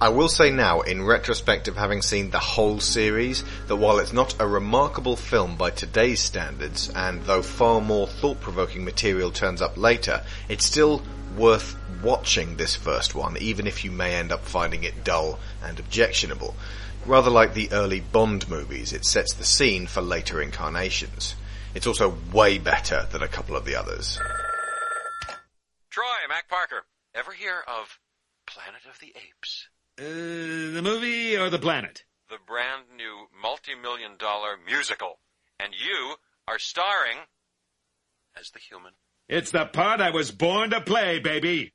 [0.00, 4.12] I will say now, in retrospect of having seen the whole series, that while it's
[4.12, 9.76] not a remarkable film by today's standards, and though far more thought-provoking material turns up
[9.76, 11.02] later, it's still
[11.36, 15.78] worth watching this first one, even if you may end up finding it dull and
[15.78, 16.56] objectionable.
[17.06, 21.36] Rather like the early Bond movies, it sets the scene for later incarnations.
[21.74, 24.18] It's also way better than a couple of the others.
[25.90, 26.84] Troy, Mac Parker.
[27.14, 27.98] Ever hear of
[28.46, 29.68] Planet of the Apes?
[29.98, 32.04] Uh, the movie or the planet?
[32.28, 35.18] The brand new multi-million dollar musical.
[35.60, 36.16] And you
[36.48, 37.18] are starring
[38.38, 38.92] as the human.
[39.28, 41.72] It's the part I was born to play, baby.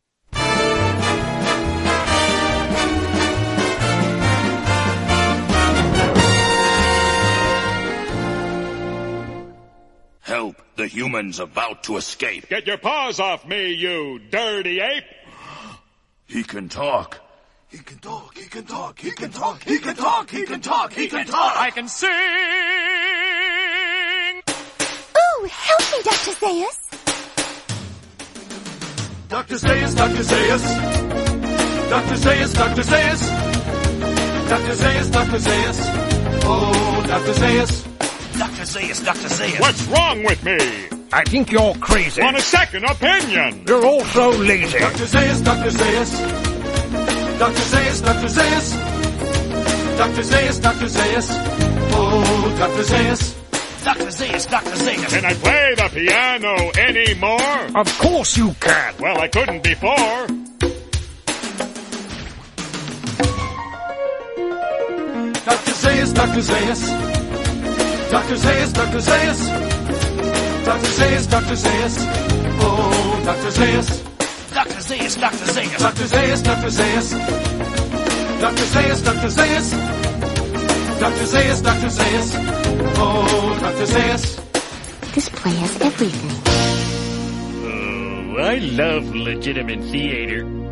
[10.22, 10.62] Help!
[10.76, 12.50] The human's about to escape.
[12.50, 15.06] Get your paws off me, you dirty ape!
[16.28, 17.22] He can talk.
[17.70, 20.94] He can talk, he can talk, he can talk, he can talk, he can talk,
[20.94, 21.58] he can talk!
[21.58, 22.10] I can sing!
[25.18, 26.32] Ooh, help me, Dr.
[26.32, 26.80] Zaius!
[29.28, 29.56] Dr.
[29.56, 30.24] Zaius, Dr.
[30.24, 30.64] Zaius!
[31.90, 32.16] Dr.
[32.16, 32.84] Zaius, Dr.
[32.84, 33.22] Zaius!
[34.50, 34.76] Dr.
[34.76, 35.40] Zaius, Dr.
[35.40, 35.80] Zaius!
[36.44, 37.34] Oh, Dr.
[37.34, 37.84] Zaius!
[38.38, 38.66] Dr.
[38.66, 39.30] Zaius, Dr.
[39.30, 39.60] Zaius!
[39.60, 40.97] What's wrong with me?
[41.12, 42.22] I think you're crazy.
[42.22, 43.64] Want a second opinion?
[43.68, 44.78] You're also lazy.
[44.80, 45.06] Dr.
[45.06, 45.70] Zaius, Dr.
[45.70, 46.12] Zaius!
[47.40, 47.62] Dr.
[47.62, 48.28] Zaius, Dr.
[48.28, 48.72] Zaius!
[49.98, 50.24] Dr.
[50.24, 50.86] Zaius, Dr.
[50.88, 51.28] Zaius!
[51.94, 52.84] Oh, Dr.
[52.84, 53.36] Zaius!
[53.86, 54.12] Dr.
[54.12, 54.76] Zaius, Dr.
[54.76, 55.10] Zaius!
[55.10, 57.80] Can I play the piano anymore?
[57.80, 58.94] Of course you can.
[59.00, 60.28] Well, I couldn't before.
[65.46, 65.72] Dr.
[65.72, 66.42] Zaius, Dr.
[66.42, 68.12] Zaius!
[68.12, 68.36] Dr.
[68.36, 69.00] Zaius, Dr.
[69.00, 69.77] Zaius!
[70.68, 70.92] Dr.
[71.00, 71.56] Zaius, Dr.
[71.56, 71.96] Zaius!
[72.60, 73.52] Oh, Dr.
[73.52, 74.04] Zaius!
[74.54, 74.82] Dr.
[74.82, 75.46] Zaius, Dr.
[75.46, 75.80] Zaius!
[75.80, 76.08] Dr.
[76.08, 76.70] Zaius, Dr.
[76.70, 77.10] Zaius!
[78.42, 78.66] Dr.
[78.74, 79.30] Zaius, Dr.
[79.30, 79.72] Zaius!
[81.00, 81.26] Dr.
[81.26, 81.90] Zaius, Dr.
[81.90, 82.36] Zaius!
[83.00, 83.86] Oh, Dr.
[83.86, 84.26] Zaius!
[85.16, 86.32] This play has everything.
[87.64, 90.67] Oh, I love legitimate theater.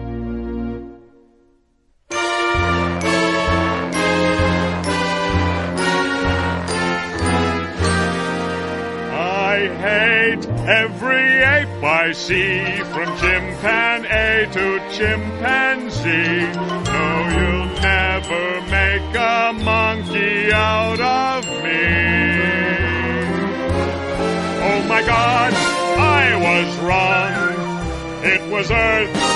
[9.67, 12.63] Hate every ape I see,
[12.93, 16.51] from chimpanzee to chimpanzee.
[16.91, 21.85] No, you'll never make a monkey out of me.
[24.67, 28.23] Oh my god, I was wrong.
[28.23, 29.34] It was Earth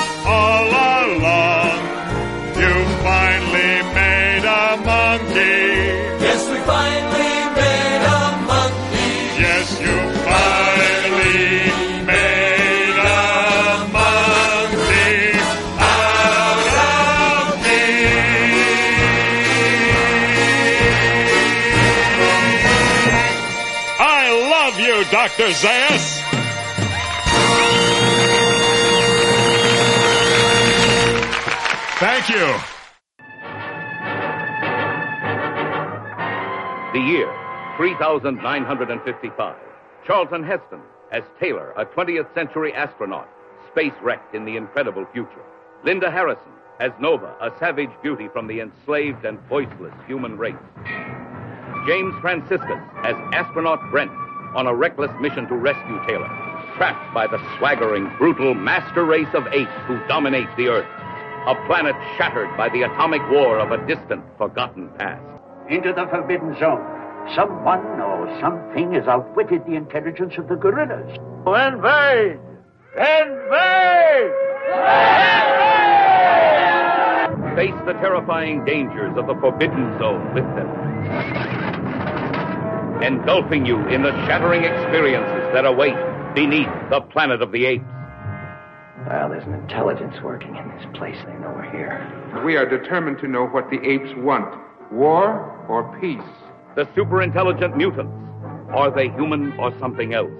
[37.80, 39.56] 3955.
[40.06, 40.82] Charlton Heston
[41.14, 43.30] as Taylor, a 20th century astronaut,
[43.72, 45.46] space wrecked in the incredible future.
[45.86, 46.52] Linda Harrison
[46.82, 50.56] as Nova, a savage beauty from the enslaved and voiceless human race.
[51.88, 54.12] James Franciscus as astronaut Brent
[54.56, 56.28] on a reckless mission to rescue Taylor,
[56.76, 60.90] trapped by the swaggering, brutal master race of apes who dominate the Earth.
[61.48, 65.24] A planet shattered by the atomic war of a distant, forgotten past.
[65.70, 66.99] Into the Forbidden Zone.
[67.36, 71.18] Someone or something has outwitted the intelligence of the gorillas.
[71.46, 72.40] Oh, invade!
[72.96, 74.34] Invade!
[77.56, 80.70] Face the terrifying dangers of the Forbidden Zone with them.
[83.04, 85.96] Engulfing you in the shattering experiences that await
[86.36, 87.84] beneath the planet of the apes.
[89.08, 91.18] Well, there's an intelligence working in this place.
[91.26, 92.44] They know we're here.
[92.46, 94.54] We are determined to know what the apes want
[94.92, 96.22] war or peace.
[96.80, 98.16] The superintelligent mutants.
[98.74, 100.32] Are they human or something else?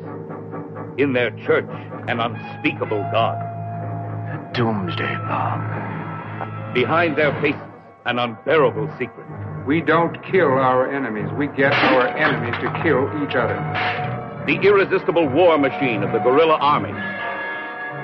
[0.98, 1.68] In their church,
[2.08, 3.36] an unspeakable God.
[3.36, 6.74] A doomsday bomb.
[6.74, 7.60] Behind their faces,
[8.06, 9.28] an unbearable secret.
[9.68, 11.30] We don't kill our enemies.
[11.38, 13.60] We get our enemies to kill each other.
[14.48, 16.94] The irresistible war machine of the gorilla army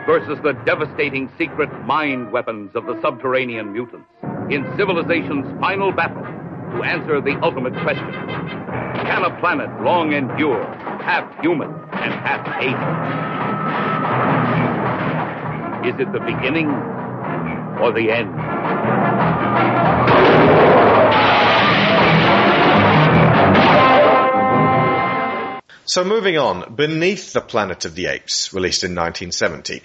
[0.05, 4.09] versus the devastating secret mind weapons of the subterranean mutants
[4.49, 6.21] in civilization's final battle
[6.71, 8.11] to answer the ultimate question.
[8.11, 10.63] Can a planet long endure,
[11.03, 12.75] half human and half ape?
[15.85, 16.69] Is it the beginning
[17.79, 18.94] or the end?
[25.95, 29.81] So moving on, Beneath the Planet of the Apes, released in 1970.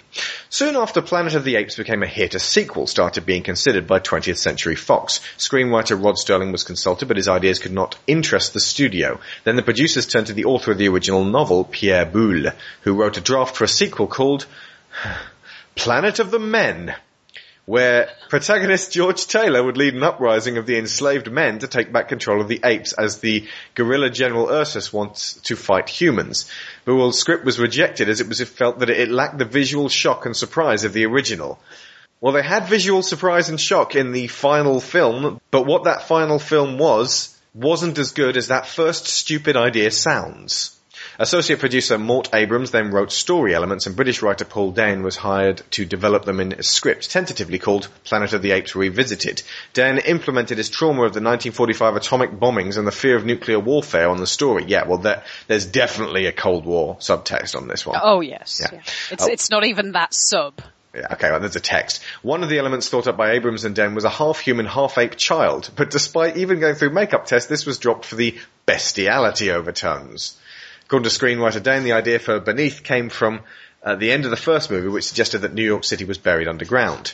[0.49, 4.01] Soon after Planet of the Apes became a hit, a sequel started being considered by
[4.01, 5.21] 20th Century Fox.
[5.37, 9.21] Screenwriter Rod Serling was consulted, but his ideas could not interest the studio.
[9.45, 12.51] Then the producers turned to the author of the original novel, Pierre Boulle,
[12.81, 14.47] who wrote a draft for a sequel called
[15.75, 16.93] Planet of the Men
[17.65, 22.09] where protagonist George Taylor would lead an uprising of the enslaved men to take back
[22.09, 26.49] control of the apes as the gorilla General Ursus wants to fight humans.
[26.85, 30.35] Boulle's script was rejected as it was felt that it lacked the visual shock and
[30.35, 31.59] surprise of the original.
[32.19, 36.39] Well, they had visual surprise and shock in the final film, but what that final
[36.39, 40.77] film was, wasn't as good as that first stupid idea sounds.
[41.21, 45.61] Associate producer Mort Abrams then wrote story elements and British writer Paul Dehn was hired
[45.71, 49.43] to develop them in a script tentatively called Planet of the Apes Revisited.
[49.75, 54.09] Dehn implemented his trauma of the 1945 atomic bombings and the fear of nuclear warfare
[54.09, 54.63] on the story.
[54.65, 57.99] Yeah, well there, there's definitely a Cold War subtext on this one.
[58.01, 58.59] Oh yes.
[58.59, 58.69] Yeah.
[58.73, 58.81] Yeah.
[59.11, 59.27] It's, Oh.
[59.27, 60.59] it's not even that sub.
[60.95, 62.01] Yeah, okay, well, there's a text.
[62.23, 65.69] One of the elements thought up by Abrams and Dehn was a half-human, half-ape child,
[65.75, 70.35] but despite even going through makeup tests, this was dropped for the bestiality overtones.
[70.91, 73.39] According to screenwriter Dehn, the idea for Beneath came from
[73.81, 76.49] uh, the end of the first movie, which suggested that New York City was buried
[76.49, 77.13] underground.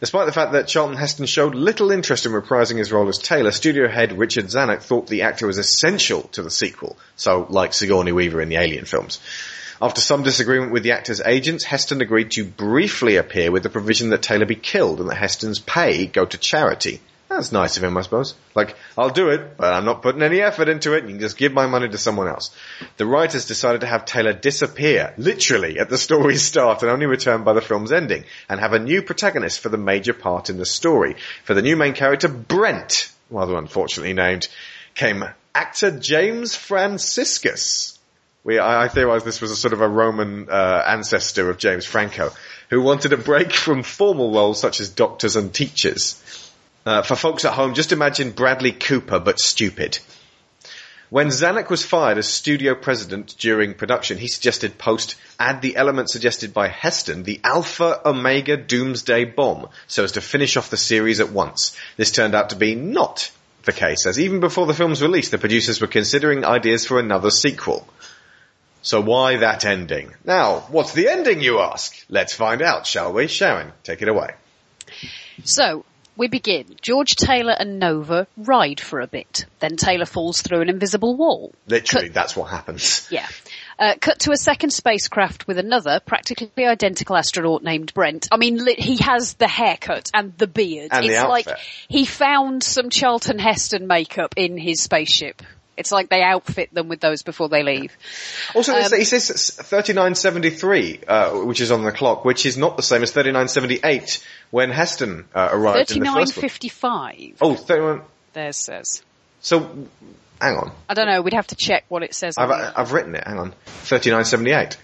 [0.00, 3.50] Despite the fact that Charlton Heston showed little interest in reprising his role as Taylor,
[3.50, 8.12] studio head Richard Zanuck thought the actor was essential to the sequel, so like Sigourney
[8.12, 9.20] Weaver in the Alien films.
[9.78, 14.08] After some disagreement with the actor's agents, Heston agreed to briefly appear with the provision
[14.08, 17.02] that Taylor be killed and that Heston's pay go to charity.
[17.28, 18.34] That's nice of him, I suppose.
[18.54, 21.04] Like, I'll do it, but I'm not putting any effort into it.
[21.04, 22.50] You can just give my money to someone else.
[22.96, 27.44] The writers decided to have Taylor disappear, literally, at the story's start and only return
[27.44, 30.64] by the film's ending, and have a new protagonist for the major part in the
[30.64, 31.16] story.
[31.44, 34.48] For the new main character, Brent, rather unfortunately named,
[34.94, 35.22] came
[35.54, 37.98] actor James Franciscus.
[38.42, 42.30] We, I, I this was a sort of a Roman uh, ancestor of James Franco,
[42.70, 46.47] who wanted a break from formal roles such as doctors and teachers.
[46.88, 49.98] Uh, for folks at home, just imagine Bradley Cooper but stupid.
[51.10, 56.08] When Zanuck was fired as studio president during production, he suggested post add the element
[56.08, 61.20] suggested by Heston, the Alpha Omega Doomsday Bomb, so as to finish off the series
[61.20, 61.76] at once.
[61.98, 63.30] This turned out to be not
[63.64, 67.30] the case, as even before the film's release, the producers were considering ideas for another
[67.30, 67.86] sequel.
[68.80, 70.14] So why that ending?
[70.24, 72.02] Now, what's the ending, you ask?
[72.08, 73.26] Let's find out, shall we?
[73.26, 74.30] Sharon, take it away.
[75.44, 75.84] So,
[76.18, 76.76] we begin.
[76.82, 79.46] George Taylor and Nova ride for a bit.
[79.60, 81.54] Then Taylor falls through an invisible wall.
[81.66, 83.08] Literally, that's what happens.
[83.18, 83.26] Yeah.
[83.78, 88.28] Uh, cut to a second spacecraft with another practically identical astronaut named Brent.
[88.32, 90.88] I mean, he has the haircut and the beard.
[90.90, 91.46] And the it's like
[91.86, 95.42] he found some Charlton Heston makeup in his spaceship.
[95.78, 97.96] It's like they outfit them with those before they leave.
[98.54, 102.82] Also, Um, he says 3973, uh, which is on the clock, which is not the
[102.82, 106.26] same as 3978 when Heston uh, arrived in the first one.
[106.26, 108.02] 3955, Oh, 31.
[108.32, 109.02] there says.
[109.40, 109.60] So,
[110.40, 110.72] hang on.
[110.88, 112.36] I don't know, we'd have to check what it says.
[112.36, 113.24] I've, on I've written it.
[113.26, 113.54] Hang on.
[113.66, 114.76] 3978.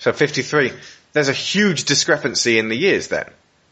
[0.00, 0.72] So 53.
[1.12, 3.28] There's a huge discrepancy in the years then.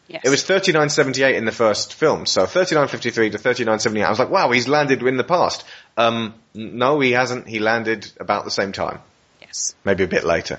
[0.08, 0.22] Yes.
[0.24, 4.04] It was 3978 in the first film, so 3953 to 3978.
[4.04, 5.64] I was like, wow, he's landed in the past.
[5.98, 7.46] Um, no, he hasn't.
[7.48, 9.00] He landed about the same time.
[9.42, 9.74] Yes.
[9.84, 10.58] Maybe a bit later.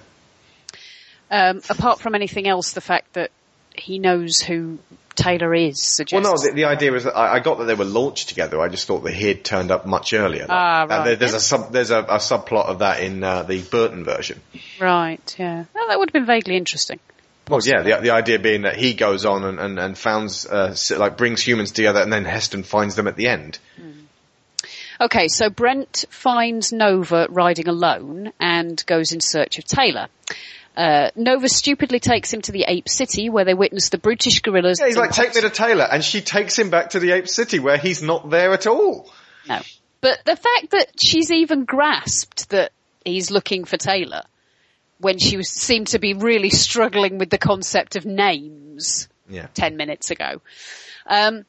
[1.31, 3.31] Um, apart from anything else, the fact that
[3.75, 4.79] he knows who
[5.15, 6.23] Taylor is suggests.
[6.25, 8.59] Well, no, the, the idea is that I, I got that they were launched together.
[8.59, 10.45] I just thought that he had turned up much earlier.
[10.49, 11.03] Ah, And right.
[11.05, 14.41] there- there's a sub, there's a, a subplot of that in uh, the Burton version.
[14.79, 15.65] Right, yeah.
[15.73, 16.99] Well, that would have been vaguely interesting.
[17.47, 20.75] Well, yeah, the, the idea being that he goes on and, and, and founds, uh,
[20.97, 23.59] like brings humans together and then Heston finds them at the end.
[25.01, 30.07] Okay, so Brent finds Nova riding alone and goes in search of Taylor.
[30.75, 34.79] Uh, Nova stupidly takes him to the Ape City where they witness the brutish gorillas.
[34.79, 37.27] Yeah, he's like, take me to Taylor, and she takes him back to the Ape
[37.27, 39.11] City where he's not there at all.
[39.47, 39.61] No.
[40.01, 42.71] But the fact that she's even grasped that
[43.03, 44.23] he's looking for Taylor
[44.99, 49.47] when she was, seemed to be really struggling with the concept of names Yeah.
[49.53, 50.41] 10 minutes ago.
[51.05, 51.45] Um,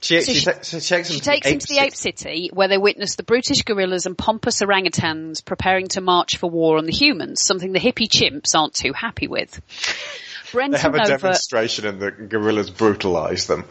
[0.00, 1.80] She, So she, she- ta- she takes him to takes the him Ape to the
[1.80, 6.48] Ape City where they witness the brutish gorillas and pompous orangutans preparing to march for
[6.48, 9.60] war on the humans, something the hippie chimps aren't too happy with.
[10.52, 13.64] Brent They have a Nova, demonstration and the gorillas brutalize them.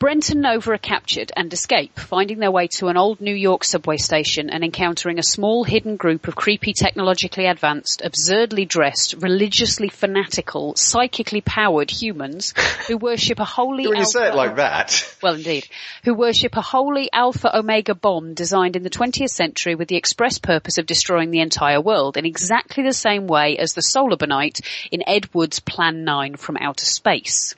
[0.00, 3.64] Brent and Nova are captured and escape, finding their way to an old New York
[3.64, 9.88] subway station and encountering a small hidden group of creepy technologically advanced, absurdly dressed, religiously
[9.88, 12.52] fanatical, psychically powered humans
[12.86, 15.66] who worship a holy When you say it alpha- like that, Well, indeed.
[16.04, 20.38] Who worship a holy Alpha Omega bomb designed in the 20th century with the express
[20.38, 25.02] purpose of destroying the entire world in exactly the same way as the Solarbonite in
[25.06, 27.54] Ed Wood's Plan 9 from Outer Space.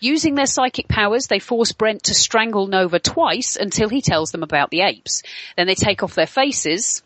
[0.00, 4.42] Using their psychic powers, they force Brent to strangle Nova twice until he tells them
[4.42, 5.22] about the apes.
[5.56, 7.02] Then they take off their faces.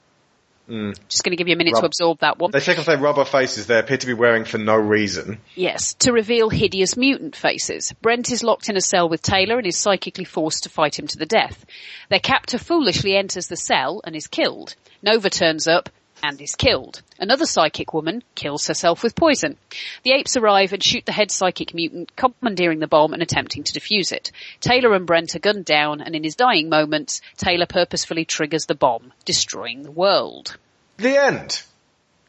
[0.69, 0.97] Mm.
[1.09, 2.53] Just going to give you a minute Rub- to absorb that one.
[2.53, 5.39] They take off their rubber faces they appear to be wearing for no reason.
[5.57, 7.93] Yes, to reveal hideous mutant faces.
[8.01, 11.09] Brent is locked in a cell with Taylor and is psychically forced to fight him
[11.09, 11.67] to the death.
[12.09, 14.77] Their captor foolishly enters the cell and is killed.
[15.03, 15.91] Nova turns up
[16.23, 17.03] and is killed.
[17.19, 19.57] Another psychic woman kills herself with poison.
[20.03, 23.79] The apes arrive and shoot the head psychic mutant, commandeering the bomb and attempting to
[23.79, 24.33] defuse it.
[24.61, 28.75] Taylor and Brent are gunned down and in his dying moments, Taylor purposefully triggers the
[28.75, 30.57] bomb, destroying the world.
[30.97, 31.63] The end.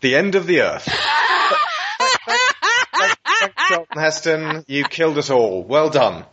[0.02, 0.88] The end of the earth.
[3.68, 5.64] Charlton Heston, you killed us all.
[5.64, 6.26] Well done.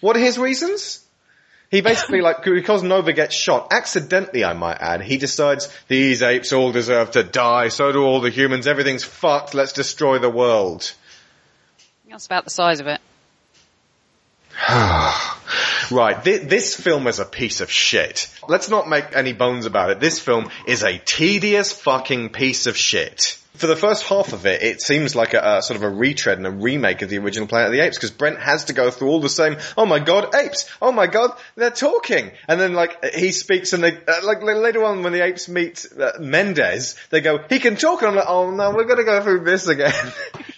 [0.00, 1.01] What are his reasons?
[1.72, 6.52] He basically, like, because Nova gets shot, accidentally I might add, he decides, these apes
[6.52, 10.92] all deserve to die, so do all the humans, everything's fucked, let's destroy the world.
[12.10, 13.00] That's about the size of it.
[15.90, 18.28] Right, thi- this film is a piece of shit.
[18.48, 20.00] Let's not make any bones about it.
[20.00, 23.36] This film is a tedious fucking piece of shit.
[23.54, 26.38] For the first half of it, it seems like a, a sort of a retread
[26.38, 28.90] and a remake of the original Planet of the Apes because Brent has to go
[28.90, 29.58] through all the same.
[29.76, 30.70] Oh my god, apes!
[30.80, 32.30] Oh my god, they're talking!
[32.48, 35.86] And then like he speaks and they uh, like later on when the apes meet
[36.00, 39.22] uh, Mendez, they go, he can talk, and I'm like, oh no, we're gonna go
[39.22, 39.92] through this again.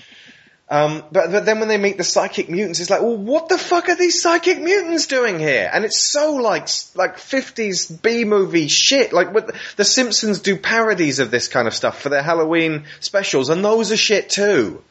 [0.69, 3.59] Um, but, but then when they meet the psychic mutants, it's like, well, what the
[3.59, 5.71] fuck are these psychic mutants doing here?
[5.71, 9.13] And it's so like like fifties B movie shit.
[9.13, 13.51] Like what, the Simpsons do parodies of this kind of stuff for their Halloween specials,
[13.51, 14.83] and those are shit too.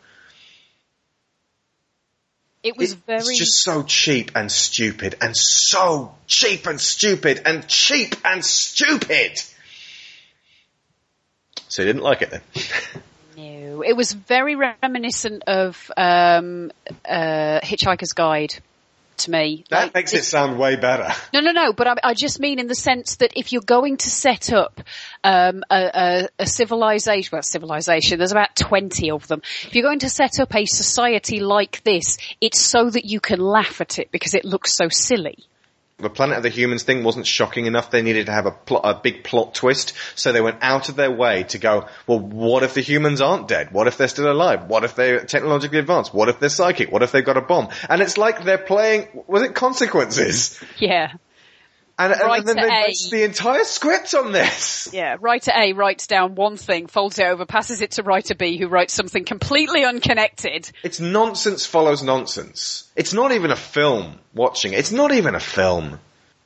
[2.61, 3.19] It was very.
[3.19, 9.39] It's just so cheap and stupid, and so cheap and stupid, and cheap and stupid.
[11.67, 12.41] So you didn't like it then?
[13.36, 16.71] No, it was very reminiscent of um,
[17.07, 18.53] uh, Hitchhiker's Guide
[19.17, 19.63] to me.
[19.69, 21.09] That Like, makes it sound way better.
[21.34, 21.73] No, no, no.
[21.73, 24.81] But I, I just mean in the sense that if you're going to set up
[25.23, 29.41] um, a, a, a civilization, well, civilization, there's about twenty of them.
[29.65, 33.39] If you're going to set up a society like this, it's so that you can
[33.39, 35.38] laugh at it because it looks so silly.
[35.98, 37.91] The Planet of the Humans thing wasn't shocking enough.
[37.91, 39.94] They needed to have a plot, a big plot twist.
[40.16, 43.48] So they went out of their way to go, well, what if the humans aren't
[43.48, 43.72] dead?
[43.72, 44.68] What if they're still alive?
[44.68, 46.14] What if they're technologically advanced?
[46.14, 46.91] What if they're psychic?
[46.91, 47.70] What if they've got a bomb?
[47.89, 50.62] And it's like they're playing, was it Consequences?
[50.78, 51.14] Yeah.
[51.98, 53.10] And, and then they A.
[53.12, 54.72] the entire script on this.
[54.94, 58.58] Yeah, writer A writes down one thing, folds it over, passes it to writer B
[58.58, 60.70] who writes something completely unconnected.
[60.84, 62.91] It's nonsense follows nonsense.
[62.96, 64.80] It's not even a film watching it.
[64.80, 66.00] It's not even a film.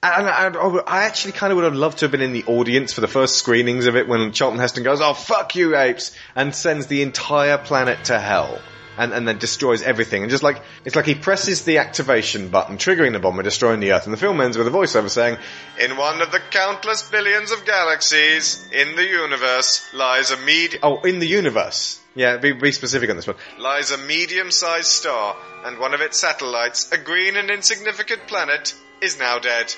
[0.04, 2.32] And I, I, oh, I actually kind of would have loved to have been in
[2.32, 5.76] the audience for the first screenings of it when Charlton Heston goes, oh fuck you
[5.76, 8.62] apes, and sends the entire planet to hell.
[8.98, 10.24] And, and then destroys everything.
[10.24, 13.80] And just like, it's like he presses the activation button, triggering the bomb and destroying
[13.80, 14.06] the Earth.
[14.06, 15.38] And the film ends with a voiceover saying,
[15.80, 20.80] In one of the countless billions of galaxies in the universe lies a medium.
[20.84, 22.00] oh, in the universe.
[22.16, 23.36] Yeah, be, be specific on this one.
[23.60, 29.20] Lies a medium-sized star, and one of its satellites, a green and insignificant planet, is
[29.20, 29.72] now dead.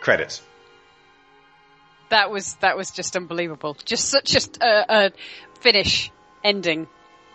[0.00, 0.42] Credits.
[2.08, 3.76] That was, that was just unbelievable.
[3.84, 5.12] Just such a, a, a
[5.60, 6.10] finish
[6.42, 6.88] ending.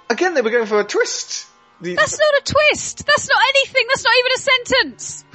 [0.09, 1.47] Again, they were going for a twist.
[1.81, 3.05] That's not a twist.
[3.05, 3.85] That's not anything.
[3.89, 5.25] That's not even a sentence.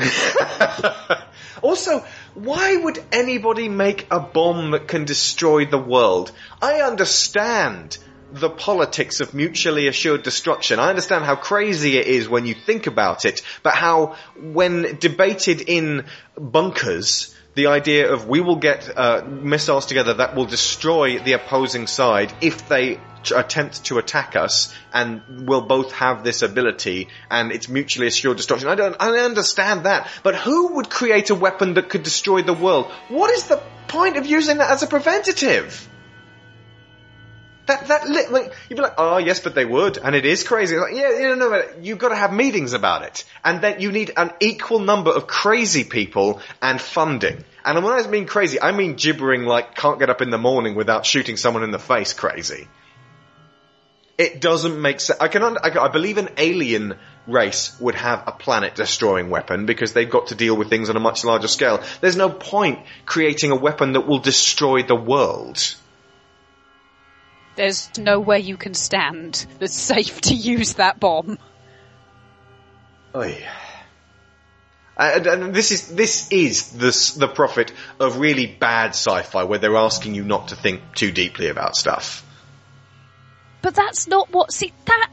[1.63, 2.05] Also,
[2.35, 6.33] why would anybody make a bomb that can destroy the world?
[6.63, 7.99] I understand
[8.33, 10.79] the politics of mutually assured destruction.
[10.79, 15.63] I understand how crazy it is when you think about it, but how, when debated
[15.63, 16.07] in
[16.37, 21.89] bunkers, the idea of we will get uh, missiles together that will destroy the opposing
[21.89, 23.01] side if they
[23.35, 28.69] attempt to attack us, and we'll both have this ability, and it's mutually assured destruction.
[28.69, 32.55] I don't, I understand that, but who would create a weapon that could destroy the
[32.55, 32.87] world?
[33.09, 35.89] What is the point of using that as a preventative?
[37.67, 40.43] That that li- like you'd be like, oh yes, but they would, and it is
[40.43, 40.77] crazy.
[40.77, 43.93] Like, yeah, you know, no, you've got to have meetings about it, and then you
[43.93, 47.45] need an equal number of crazy people and funding.
[47.65, 50.75] And when I mean crazy, I mean gibbering like can't get up in the morning
[50.75, 52.13] without shooting someone in the face.
[52.13, 52.67] Crazy.
[54.21, 55.19] It doesn't make sense.
[55.19, 59.65] I can, un- I, I believe an alien race would have a planet destroying weapon
[59.65, 61.83] because they've got to deal with things on a much larger scale.
[62.03, 65.75] There's no point creating a weapon that will destroy the world.
[67.57, 71.39] There's nowhere you can stand that's safe to use that bomb.
[73.15, 73.43] Oy.
[74.99, 79.77] And, and this is this is the the profit of really bad sci-fi, where they're
[79.77, 82.23] asking you not to think too deeply about stuff.
[83.63, 84.53] But that's not what.
[84.53, 85.11] See that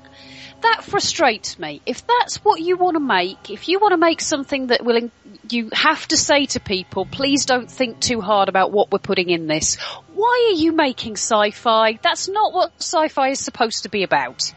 [0.61, 1.81] that frustrates me.
[1.85, 5.09] If that's what you want to make, if you want to make something that will,
[5.49, 9.29] you have to say to people, please don't think too hard about what we're putting
[9.29, 9.75] in this.
[10.13, 11.99] Why are you making sci-fi?
[12.01, 14.51] That's not what sci-fi is supposed to be about.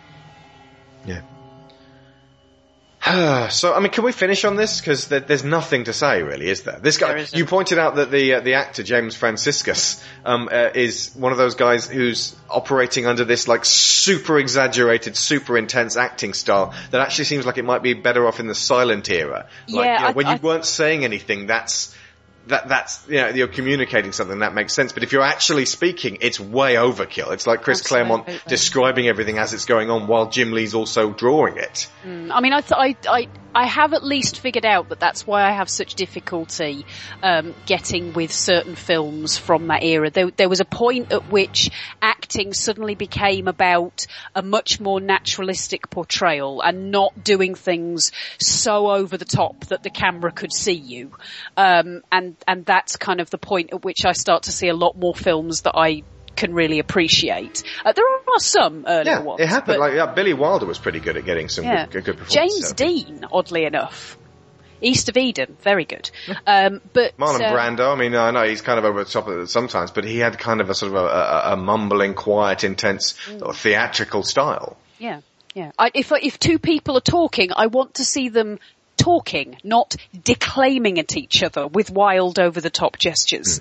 [1.07, 1.23] Yeah.
[3.51, 4.81] so, I mean, can we finish on this?
[4.81, 6.79] Because there, there's nothing to say, really, is there?
[6.81, 11.11] This guy, you pointed out that the uh, the actor James Franciscus um, uh, is
[11.15, 16.75] one of those guys who's operating under this like super exaggerated, super intense acting style
[16.91, 19.47] that actually seems like it might be better off in the silent era.
[19.69, 21.95] Like, Yeah, you know, I- when you I- weren't saying anything, that's
[22.47, 24.93] that that's you know you're communicating something that makes sense.
[24.93, 27.33] But if you're actually speaking, it's way overkill.
[27.33, 31.59] It's like Chris Claremont describing everything as it's going on while Jim Lee's also drawing
[31.59, 31.89] it.
[32.05, 35.27] Mm, I mean, I, th- I, I, I have at least figured out that that's
[35.27, 36.85] why I have such difficulty
[37.23, 40.11] um, getting with certain films from that era.
[40.11, 41.71] There, there was a point at which
[42.01, 49.17] acting suddenly became about a much more naturalistic portrayal and not doing things so over
[49.17, 51.11] the top that the camera could see you.
[51.57, 54.75] Um, and and that's kind of the point at which I start to see a
[54.75, 56.03] lot more films that I
[56.41, 57.63] can really appreciate.
[57.85, 59.41] Uh, there are some earlier Yeah, ones.
[59.41, 59.79] it happened.
[59.79, 61.87] but- Like yeah, Billy Wilder was pretty good at getting some yeah.
[61.87, 62.35] good, good performances.
[62.35, 64.17] James Dean, oddly enough.
[64.83, 66.11] East of Eden, very good.
[66.47, 69.29] Um, but Marlon uh, Brando, I mean, I know he's kind of over the top
[69.29, 72.15] of it sometimes, but he had kind of a sort of a, a, a mumbling,
[72.15, 73.39] quiet, intense, Mm.
[73.41, 74.77] sort of theatrical style.
[74.99, 75.21] Yeah,
[75.55, 75.71] yeah.
[75.79, 78.59] I, if if two people are talking, I want to see them
[78.97, 83.61] talking, not declaiming at each other with wild, over the top gestures.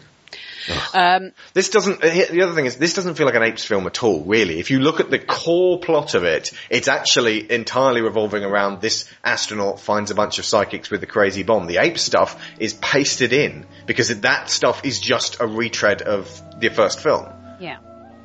[0.94, 3.88] Um, This doesn't, uh, the other thing is, this doesn't feel like an apes film
[3.88, 4.60] at all, really.
[4.60, 9.10] If you look at the core plot of it, it's actually entirely revolving around this
[9.24, 11.66] astronaut finds a bunch of psychics with the crazy bomb.
[11.68, 16.70] The ape stuff is pasted in, because that stuff is just a retread of the
[16.70, 17.28] first film.
[17.60, 17.78] yeah.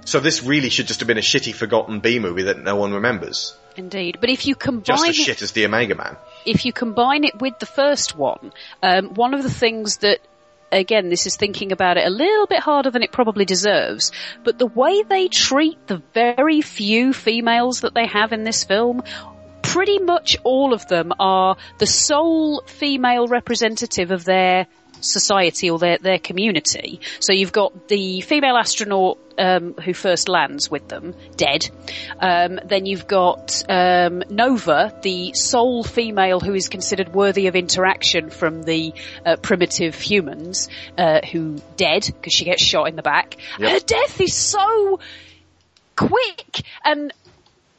[0.06, 2.92] So this really should just have been a shitty forgotten B movie that no one
[2.92, 3.56] remembers.
[3.74, 6.18] Indeed, but if you combine Just as it- shit as the Omega Man.
[6.44, 8.52] if you combine it with the first one,
[8.82, 10.18] um, one of the things that,
[10.74, 14.12] again, this is thinking about it a little bit harder than it probably deserves,
[14.42, 19.02] but the way they treat the very few females that they have in this film,
[19.62, 24.66] pretty much all of them are the sole female representative of their
[25.04, 27.00] society or their, their community.
[27.20, 31.68] So you've got the female astronaut um, who first lands with them, dead.
[32.20, 38.30] Um, then you've got um, Nova, the sole female who is considered worthy of interaction
[38.30, 38.94] from the
[39.24, 43.36] uh, primitive humans, uh, who dead because she gets shot in the back.
[43.58, 43.70] Yep.
[43.70, 45.00] Her death is so
[45.96, 47.12] quick and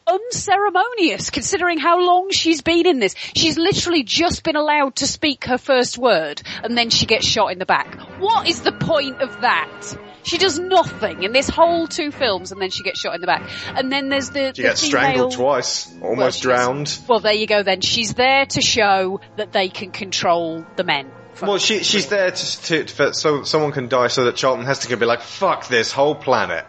[0.08, 3.16] unceremonious considering how long she's been in this.
[3.36, 7.52] She's literally just been allowed to speak her first word and then she gets shot
[7.52, 8.00] in the back.
[8.20, 9.98] What is the point of that?
[10.24, 13.28] She does nothing in this whole two films and then she gets shot in the
[13.28, 13.48] back.
[13.76, 15.02] And then there's the, She the gets female...
[15.02, 17.00] strangled twice, almost she's- drowned.
[17.08, 17.82] Well, there you go then.
[17.82, 21.12] She's there to show that they can control the men.
[21.42, 24.90] Well, she, she's there to, to, for, so someone can die so that Charlton Heston
[24.90, 26.66] can be like, fuck this whole planet.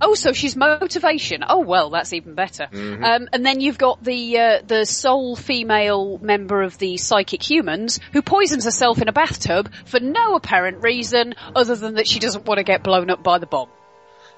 [0.00, 1.44] Oh, so she's motivation.
[1.48, 2.68] Oh well, that's even better.
[2.70, 3.04] Mhm.
[3.04, 7.98] Um, and then you've got the uh, the sole female member of the psychic humans
[8.12, 12.46] who poisons herself in a bathtub for no apparent reason other than that she doesn't
[12.46, 13.68] want to get blown up by the bomb.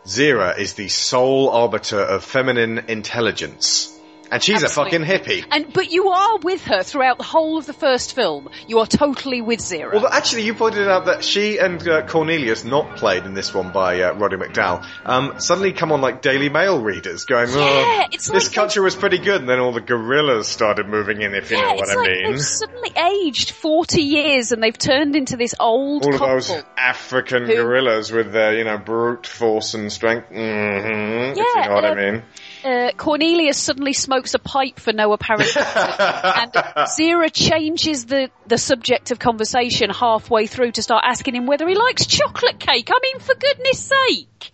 [0.06, 3.94] Zira is the sole arbiter of feminine intelligence.
[4.32, 4.98] And she's Absolutely.
[4.98, 5.46] a fucking hippie.
[5.50, 8.48] And but you are with her throughout the whole of the first film.
[8.68, 9.92] You are totally with Zira.
[9.92, 13.72] Well, actually, you pointed out that she and uh, Cornelius, not played in this one
[13.72, 18.06] by uh, Roddy McDowall, um, suddenly come on like Daily Mail readers, going, "Oh, Yeah,
[18.12, 21.34] it's this like country was pretty good," and then all the gorillas started moving in,
[21.34, 22.30] if you yeah, know what I like mean.
[22.32, 27.46] they've suddenly aged forty years and they've turned into this old All of those African
[27.46, 30.28] who- gorillas with their, you know, brute force and strength.
[30.28, 32.22] hmm if you know what I um, mean.
[32.64, 36.52] Uh, Cornelius suddenly smokes a pipe for no apparent reason, and
[36.88, 41.74] Zira changes the, the subject of conversation halfway through to start asking him whether he
[41.74, 42.90] likes chocolate cake.
[42.90, 44.52] I mean, for goodness sake!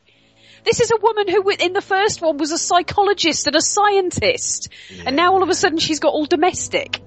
[0.65, 4.69] This is a woman who, in the first one, was a psychologist and a scientist,
[5.05, 7.01] and now all of a sudden she's got all domestic.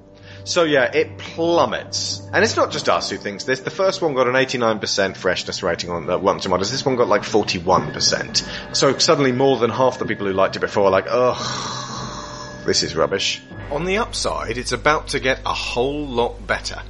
[0.44, 2.28] So yeah, it plummets.
[2.34, 3.60] And it's not just us who thinks this.
[3.60, 6.72] The first one got an 89% freshness rating on the Rotten Tomatoes.
[6.72, 8.76] This one got like 41%.
[8.76, 12.84] So suddenly more than half the people who liked it before are like, ugh, this
[12.84, 13.42] is rubbish.
[13.72, 16.82] On the upside, it's about to get a whole lot better.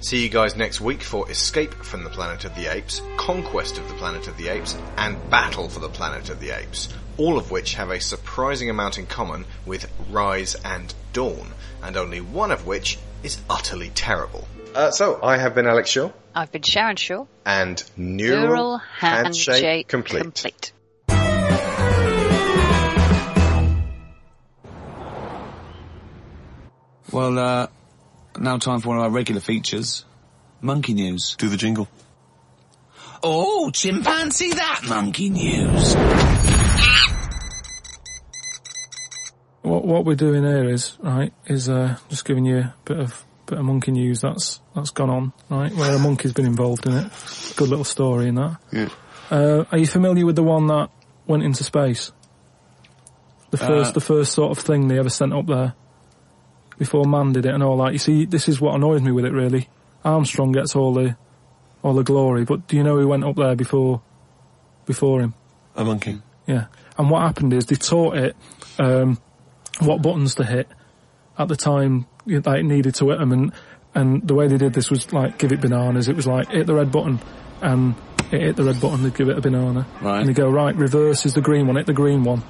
[0.00, 3.88] See you guys next week for Escape from the Planet of the Apes, Conquest of
[3.88, 6.90] the Planet of the Apes, and Battle for the Planet of the Apes.
[7.16, 11.50] All of which have a surprising amount in common with Rise and Dawn,
[11.82, 14.46] and only one of which is utterly terrible.
[14.74, 17.24] Uh, so, I have been Alex Shaw, I've been Sharon Shaw.
[17.46, 20.22] and Neural, Neural Handshake, handshake complete.
[20.22, 20.72] complete.
[27.10, 27.66] Well, uh,
[28.38, 30.04] now time for one of our regular features.
[30.60, 31.34] Monkey news.
[31.38, 31.88] Do the jingle.
[33.22, 35.96] Oh, chimpanzee that monkey news.
[39.66, 43.24] What what we're doing here is right is uh, just giving you a bit of
[43.46, 46.92] bit of monkey news that's that's gone on right where a monkey's been involved in
[46.94, 47.10] it.
[47.56, 48.58] Good little story in that.
[48.70, 48.88] Yeah.
[49.28, 50.90] Uh, are you familiar with the one that
[51.26, 52.12] went into space?
[53.50, 55.74] The first Uh, the first sort of thing they ever sent up there
[56.78, 57.92] before man did it and all that.
[57.92, 59.68] You see, this is what annoys me with it really.
[60.04, 61.16] Armstrong gets all the
[61.82, 64.00] all the glory, but do you know who went up there before
[64.86, 65.34] before him?
[65.74, 66.22] A monkey.
[66.46, 66.66] Yeah.
[66.96, 68.36] And what happened is they taught it
[68.78, 69.18] um,
[69.80, 70.68] what buttons to hit
[71.38, 73.52] at the time you- that it needed to hit them, and
[73.94, 76.08] and the way they did this was like give it bananas.
[76.08, 77.18] It was like hit the red button,
[77.62, 77.94] and
[78.30, 79.02] it hit the red button.
[79.02, 80.20] They'd give it a banana, Right.
[80.20, 81.76] and they go right reverse is the green one.
[81.76, 82.42] Hit the green one,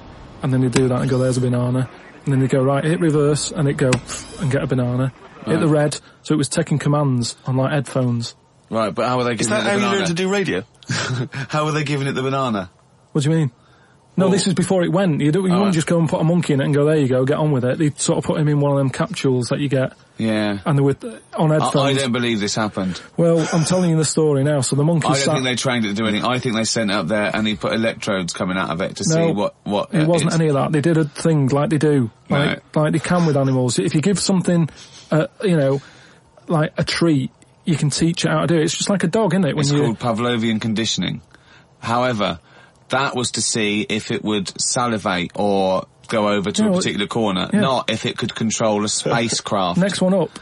[0.43, 1.89] and then they do that and go there's a banana,
[2.25, 3.91] and then they go right hit reverse and it go
[4.39, 5.11] and get a banana.
[5.45, 8.35] Hit the red, so it was taking commands on like headphones.
[8.69, 9.97] Right, but how are they Is giving that it the how you banana?
[9.99, 10.63] learn to do radio?
[11.47, 12.69] how were they giving it the banana?
[13.13, 13.51] What do you mean?
[14.19, 15.21] No, this is before it went.
[15.21, 15.57] You, do, you Oh.
[15.59, 17.37] wouldn't just go and put a monkey in it and go, there you go, get
[17.37, 17.77] on with it.
[17.77, 20.57] They sort of put him in one of them capsules that you get, Yeah.
[20.65, 20.95] and they were
[21.35, 22.01] on I, I headphones.
[22.01, 22.99] don't believe this happened.
[23.15, 24.61] well, I'm telling you the story now.
[24.61, 25.33] So the monkey I don't sat.
[25.35, 26.25] think they trained it to do anything.
[26.25, 28.95] I think they sent it up there and he put electrodes coming out of it
[28.95, 29.93] to see No, what what.
[29.93, 30.71] it uh, wasn't any of that.
[30.71, 33.77] They did a thing like they do, like, like they can with animals.
[33.77, 34.67] If you give something,
[35.11, 35.79] uh, you know,
[36.47, 37.29] like a treat,
[37.65, 38.63] you can teach it how to do it.
[38.63, 39.55] It's just like a dog, isn't it?
[39.55, 41.21] When It's you, called Pavlovian conditioning.
[41.79, 42.39] However,
[42.89, 46.75] that was to see if it would salivate or go over to No, a it-
[46.77, 47.59] particular corner, yeah.
[47.59, 49.77] not if it could control a spacecraft.
[49.79, 50.39] Next one up.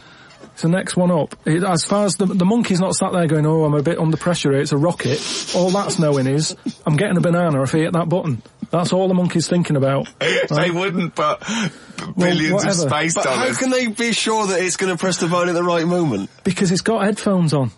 [0.54, 1.36] It's the next one up.
[1.46, 4.00] It, as far as the, the monkey's not sat there going, oh, I'm a bit
[4.00, 5.20] under pressure here, it's a rocket.
[5.54, 8.42] All that's knowing is, I'm getting a banana if I hit that button.
[8.72, 10.08] That's all the monkey's thinking about.
[10.20, 11.44] they wouldn't, but
[12.18, 15.28] billions of space But how can they be sure that it's going to press the
[15.28, 16.30] button at the right moment?
[16.46, 17.72] Because it's got headphones on.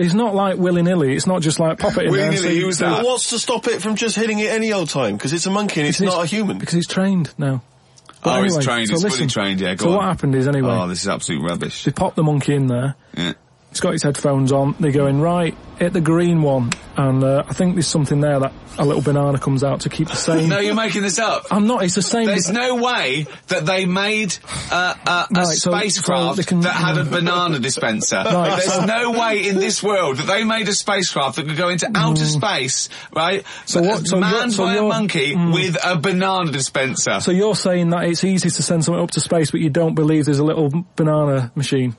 [0.00, 1.14] It's not like willy-nilly.
[1.14, 2.72] It's not just like pop it in there and see.
[2.72, 5.16] see- Well, what's to stop it from just hitting it any old time?
[5.16, 6.58] Because it's a monkey and it's Because not a human.
[6.58, 7.62] Because he's trained now.
[7.62, 8.88] Oh, but oh, anyway, it's trained.
[8.88, 9.18] so it's listen.
[9.18, 9.60] fully trained.
[9.60, 9.96] Yeah, go So on.
[9.96, 11.84] what happened is anyway, Oh, this is absolute rubbish.
[11.84, 12.96] they pop the monkey in there.
[13.16, 13.32] Yeah.
[13.70, 14.74] He's got his headphones on.
[14.80, 18.52] They're going right, hit the green one, and uh, I think there's something there that
[18.78, 20.48] a little banana comes out to keep the same.
[20.48, 21.44] No, you're making this up.
[21.52, 21.84] I'm not.
[21.84, 22.26] It's the same.
[22.26, 24.36] There's no way that they made
[24.72, 28.16] uh, uh, a Right, so- spacecraft so they can- that had a banana dispenser.
[28.16, 31.56] Right, There's so- no way in this world that they made a spacecraft that could
[31.56, 33.44] go into outer space, right?
[33.44, 33.68] Mm.
[33.68, 35.54] So what- so manned so by a monkey Mm.
[35.54, 37.20] with a banana dispenser.
[37.20, 39.94] So you're saying that it's easy to send something up to space, but you don't
[39.94, 41.94] believe there's a little banana machine.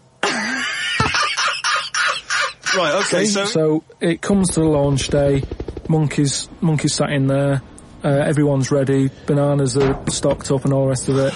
[2.75, 3.45] Right, okay, See?
[3.45, 3.83] so...
[3.99, 5.43] it comes to the launch day.
[5.89, 7.61] Monkeys, monkeys sat in there.
[8.03, 9.09] Uh, everyone's ready.
[9.27, 11.33] Bananas are stocked up and all the rest of it.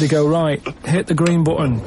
[0.00, 0.62] They go right.
[0.86, 1.82] Hit the green button.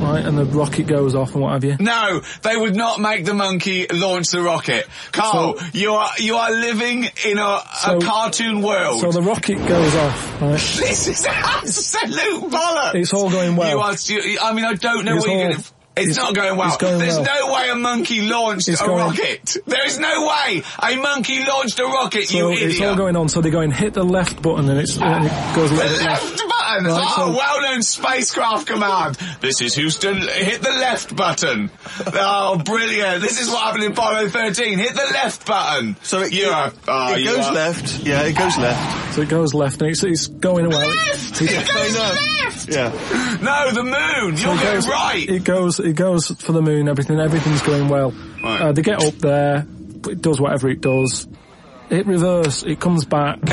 [0.00, 1.76] Right, and the rocket goes off and what have you.
[1.80, 4.86] No, they would not make the monkey launch the rocket.
[5.12, 9.00] Carl, So- you are you are living in a, So- a cartoon world.
[9.00, 10.42] So the rocket goes off.
[10.42, 10.52] Right.
[10.52, 12.94] this is absolute bollocks.
[12.96, 13.70] It's all going well.
[13.70, 15.73] You are, you, I mean, I don't know It's what you're going to...
[15.96, 16.76] It's, not going well.
[16.76, 17.24] going There's well.
[17.46, 19.56] no way a monkey launched It's a going- rocket.
[19.66, 23.28] There is no way a monkey launched a rocket, So you it's all going on.
[23.28, 26.36] So they go and hit the left button, and it's and it goes The left
[26.36, 26.63] button!
[26.82, 29.16] Right, oh, so- well-known spacecraft command.
[29.40, 30.16] This is Houston.
[30.16, 31.70] Hit the left button.
[32.06, 33.22] Oh, brilliant!
[33.22, 34.78] This is what happened in Apollo 13.
[34.78, 35.96] Hit the left button.
[36.02, 36.72] So it, you are.
[36.88, 38.00] oh, it you goes are- left.
[38.00, 39.14] Yeah, it goes left.
[39.14, 40.86] So it goes left, and it's, it's going away.
[40.88, 41.40] Left!
[41.42, 42.68] It, It goes left!
[42.68, 43.38] Yeah.
[43.42, 44.36] No, the moon.
[44.36, 45.28] So You're it going goes, right.
[45.28, 46.88] It goes, it goes for the moon.
[46.88, 48.10] Everything, everything's going well.
[48.42, 48.60] Right.
[48.60, 49.66] Uh, they get up there.
[50.08, 51.26] It does whatever it does.
[51.90, 52.62] It reverse.
[52.62, 53.38] It comes back.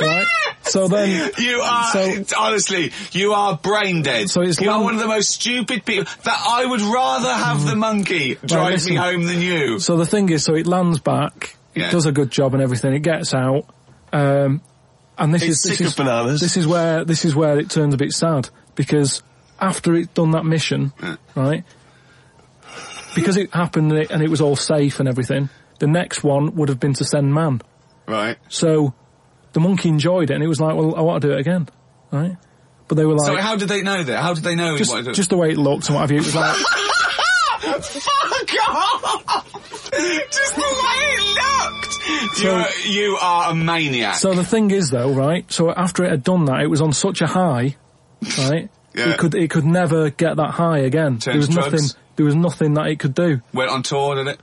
[0.00, 0.26] right.
[0.66, 4.28] So then, You are So- honestly, you are brain dead.
[4.30, 6.04] So it's you are one of the most stupid people.
[6.24, 8.90] That I would rather have the monkey drive listen.
[8.92, 9.78] me home than you.
[9.78, 11.56] so the thing is, so it lands back.
[11.74, 11.88] Yeah.
[11.88, 12.94] It does a good job and everything.
[12.94, 13.66] It gets out.
[14.12, 14.60] Um,
[15.18, 16.40] and this It's is this is of bananas.
[16.40, 19.22] this is where this is where it turns a bit sad because
[19.60, 20.92] after it done that mission,
[21.34, 21.64] right?
[23.14, 25.48] Because it happened and it, and it was all safe and everything.
[25.78, 27.62] The next one would have been to send man.
[28.06, 28.36] Right.
[28.48, 28.94] So
[29.56, 31.66] the monkey enjoyed it and it was like, well, I want to do it again,
[32.12, 32.36] right?
[32.88, 34.22] But they were like, so how did they know that?
[34.22, 34.76] How did they know?
[34.76, 36.18] just, to just the way it looked and what have you.
[36.18, 36.56] It was like,
[37.60, 39.90] Fuck off!
[40.30, 42.36] Just the way it looked.
[42.36, 44.16] So- you, are, you are a maniac.
[44.16, 45.50] so the thing is though, right?
[45.50, 47.76] So after it had done that, it was on such a high,
[48.38, 48.68] right?
[48.94, 49.10] Yeah.
[49.10, 51.18] It could, it could never get that high again.
[51.22, 51.80] There was to nothing,
[52.16, 53.42] there was nothing that it could do.
[53.52, 54.40] Went on tour, did it?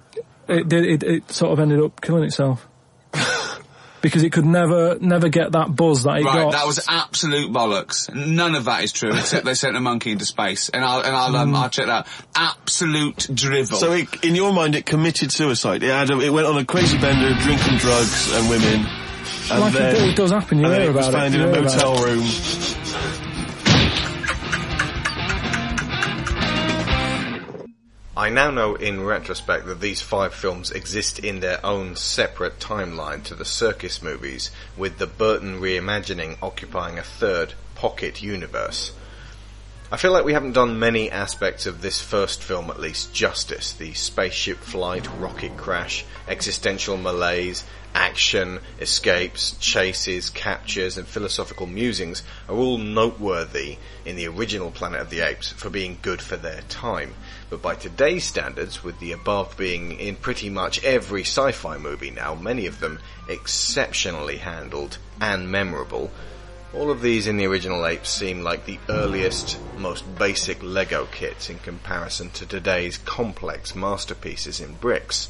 [0.47, 2.67] It did, it, it sort of ended up killing itself.
[4.03, 6.51] Because it could never, never get that buzz that it Right, got.
[6.51, 8.13] that was absolute bollocks.
[8.13, 11.15] None of that is true, except they sent a monkey into space, and I'll and
[11.15, 12.07] I'll um, I'll check that.
[12.35, 13.77] Absolute drivel.
[13.77, 15.81] So it, in your mind, it committed suicide.
[15.81, 18.85] It had a, it went on a crazy bender, drinking drugs and women.
[19.51, 21.31] And Like it then, it does happen, you and then hear it was about it,
[21.31, 22.05] found in a hear about motel it.
[22.05, 22.82] room.
[28.15, 33.23] I now know in retrospect that these five films exist in their own separate timeline
[33.23, 38.91] to the Serkis movies, with the Burton reimagining occupying a third pocket universe.
[39.91, 43.73] I feel like we haven't done many aspects of this first film at least justice.
[43.73, 47.63] The spaceship flight, rocket crash, existential malaise,
[47.95, 55.09] action, escapes, chases, captures, and philosophical musings are all noteworthy in the original Planet of
[55.09, 57.13] the Apes for being good for their time.
[57.53, 62.33] But by today's standards, with the above being in pretty much every sci-fi movie now,
[62.33, 62.97] many of them
[63.29, 66.09] exceptionally handled and memorable,
[66.73, 71.47] all of these in the original Apes seem like the earliest, most basic Lego kits
[71.47, 75.29] in comparison to today's complex masterpieces in bricks.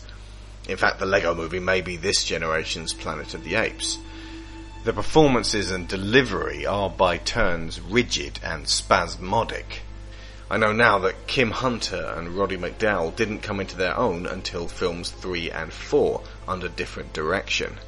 [0.70, 3.98] In fact, the Lego movie may be this generation's Planet of the Apes.
[4.86, 9.82] The performances and delivery are by turns rigid and spasmodic.
[10.54, 14.68] I know now that Kim Hunter and Roddy McDowall didn't come into their own until
[14.68, 17.80] films 3 and 4 under different direction.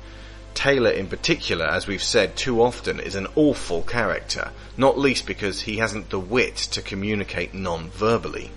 [0.56, 5.62] Taylor in particular, as we've said too often, is an awful character, not least because
[5.62, 8.50] he hasn't the wit to communicate non-verbally.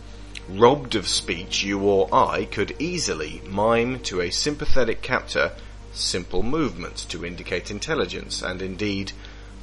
[0.48, 5.52] Robbed of speech, you or I could easily mime to a sympathetic captor
[5.92, 9.12] simple movements to indicate intelligence and indeed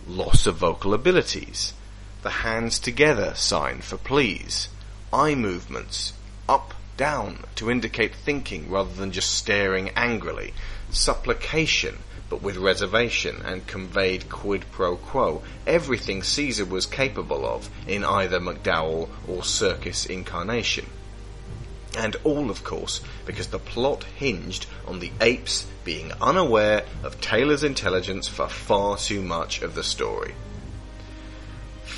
[0.07, 1.73] loss of vocal abilities.
[2.25, 4.69] The hands together sign for please.
[5.13, 6.13] Eye movements
[6.49, 10.55] up, down to indicate thinking rather than just staring angrily.
[10.89, 15.43] Supplication but with reservation and conveyed quid pro quo.
[15.67, 20.87] Everything Caesar was capable of in either McDowall or Serkis incarnation.
[21.95, 27.63] And all, of course, because the plot hinged on the apes being unaware of Taylor's
[27.63, 30.33] intelligence for far too much of the story.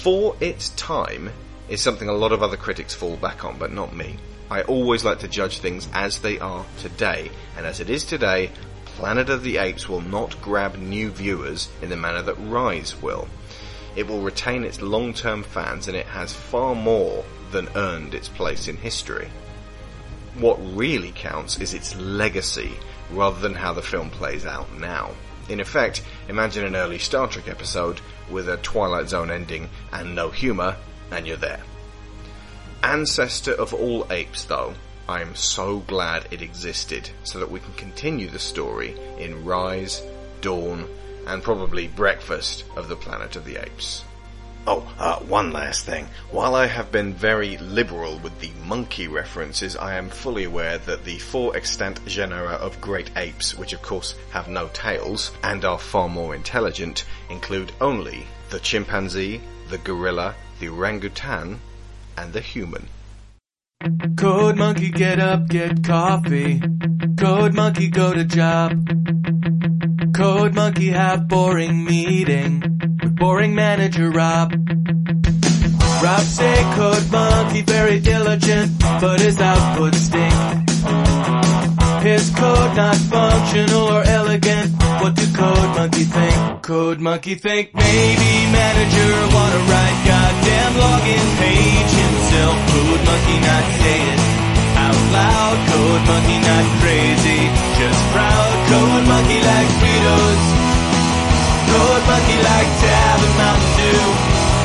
[0.08, 1.34] For its time
[1.68, 4.16] is something a lot of other critics fall back on, but not me.
[4.50, 8.52] I always like to judge things as they are today, and as it is today,
[8.86, 13.28] Planet of the Apes will not grab new viewers in the manner that Rise will.
[13.98, 18.70] It will retain its long-term fans and it has far more than earned its place
[18.70, 19.28] in history.
[20.36, 22.72] What really counts is its legacy
[23.12, 25.12] rather than how the film plays out now.
[25.50, 30.30] In effect, imagine an early Star Trek episode with a Twilight Zone ending and no
[30.30, 30.76] humour,
[31.12, 31.62] and you're there.
[32.84, 34.74] Ancestor of all apes, though,
[35.10, 40.02] I am so glad it existed so that we can continue the story in Rise,
[40.42, 40.88] Dawn,
[41.26, 44.04] and probably Breakfast of the Planet of the Apes.
[44.70, 46.10] Oh, uh, one last thing.
[46.30, 51.06] While I have been very liberal with the monkey references, I am fully aware that
[51.06, 55.80] the four extant genera of great apes, which of course have no tails and are
[55.80, 59.40] far more intelligent, include only the chimpanzee,
[59.70, 61.62] the gorilla, the orangutan,
[62.18, 62.90] and the human.
[64.18, 66.62] Code monkey, get up, get coffee.
[67.18, 68.86] Code monkey, go to job.
[70.18, 72.60] Code Monkey have boring meeting
[73.04, 74.52] with boring manager Rob.
[76.04, 80.34] Rob say Code Monkey very diligent, but his output stink.
[82.02, 84.72] His code not functional or elegant.
[85.04, 86.64] What do Code Monkey think?
[86.64, 92.56] Code Monkey think maybe manager wanna write goddamn login page himself.
[92.74, 94.37] Code Monkey not saying
[95.12, 97.42] loud code monkey, not crazy.
[97.80, 100.44] Just proud code monkey like Fritos.
[101.72, 104.06] Code monkey like Tab and Mountain Dew.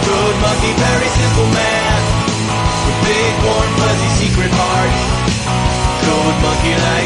[0.07, 1.99] Code monkey, very simple man.
[2.87, 4.93] With big, warm, fuzzy secret heart.
[6.07, 7.02] Code monkey like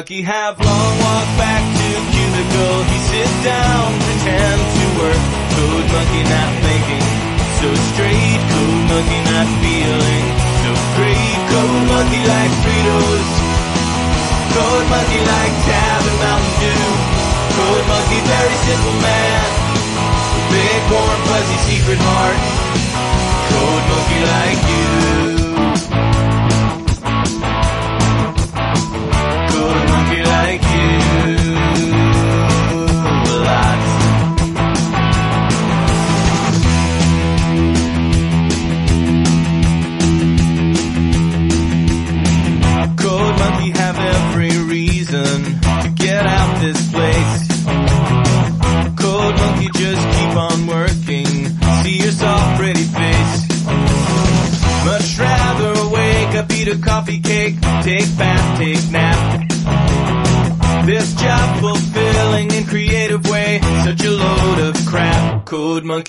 [0.00, 0.69] Chunky have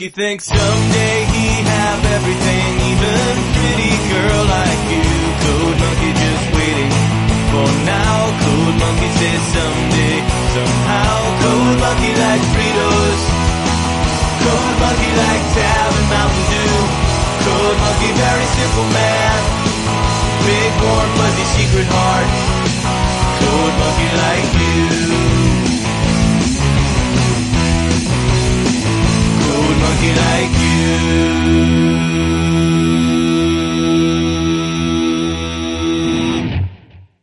[0.02, 0.91] He thinks some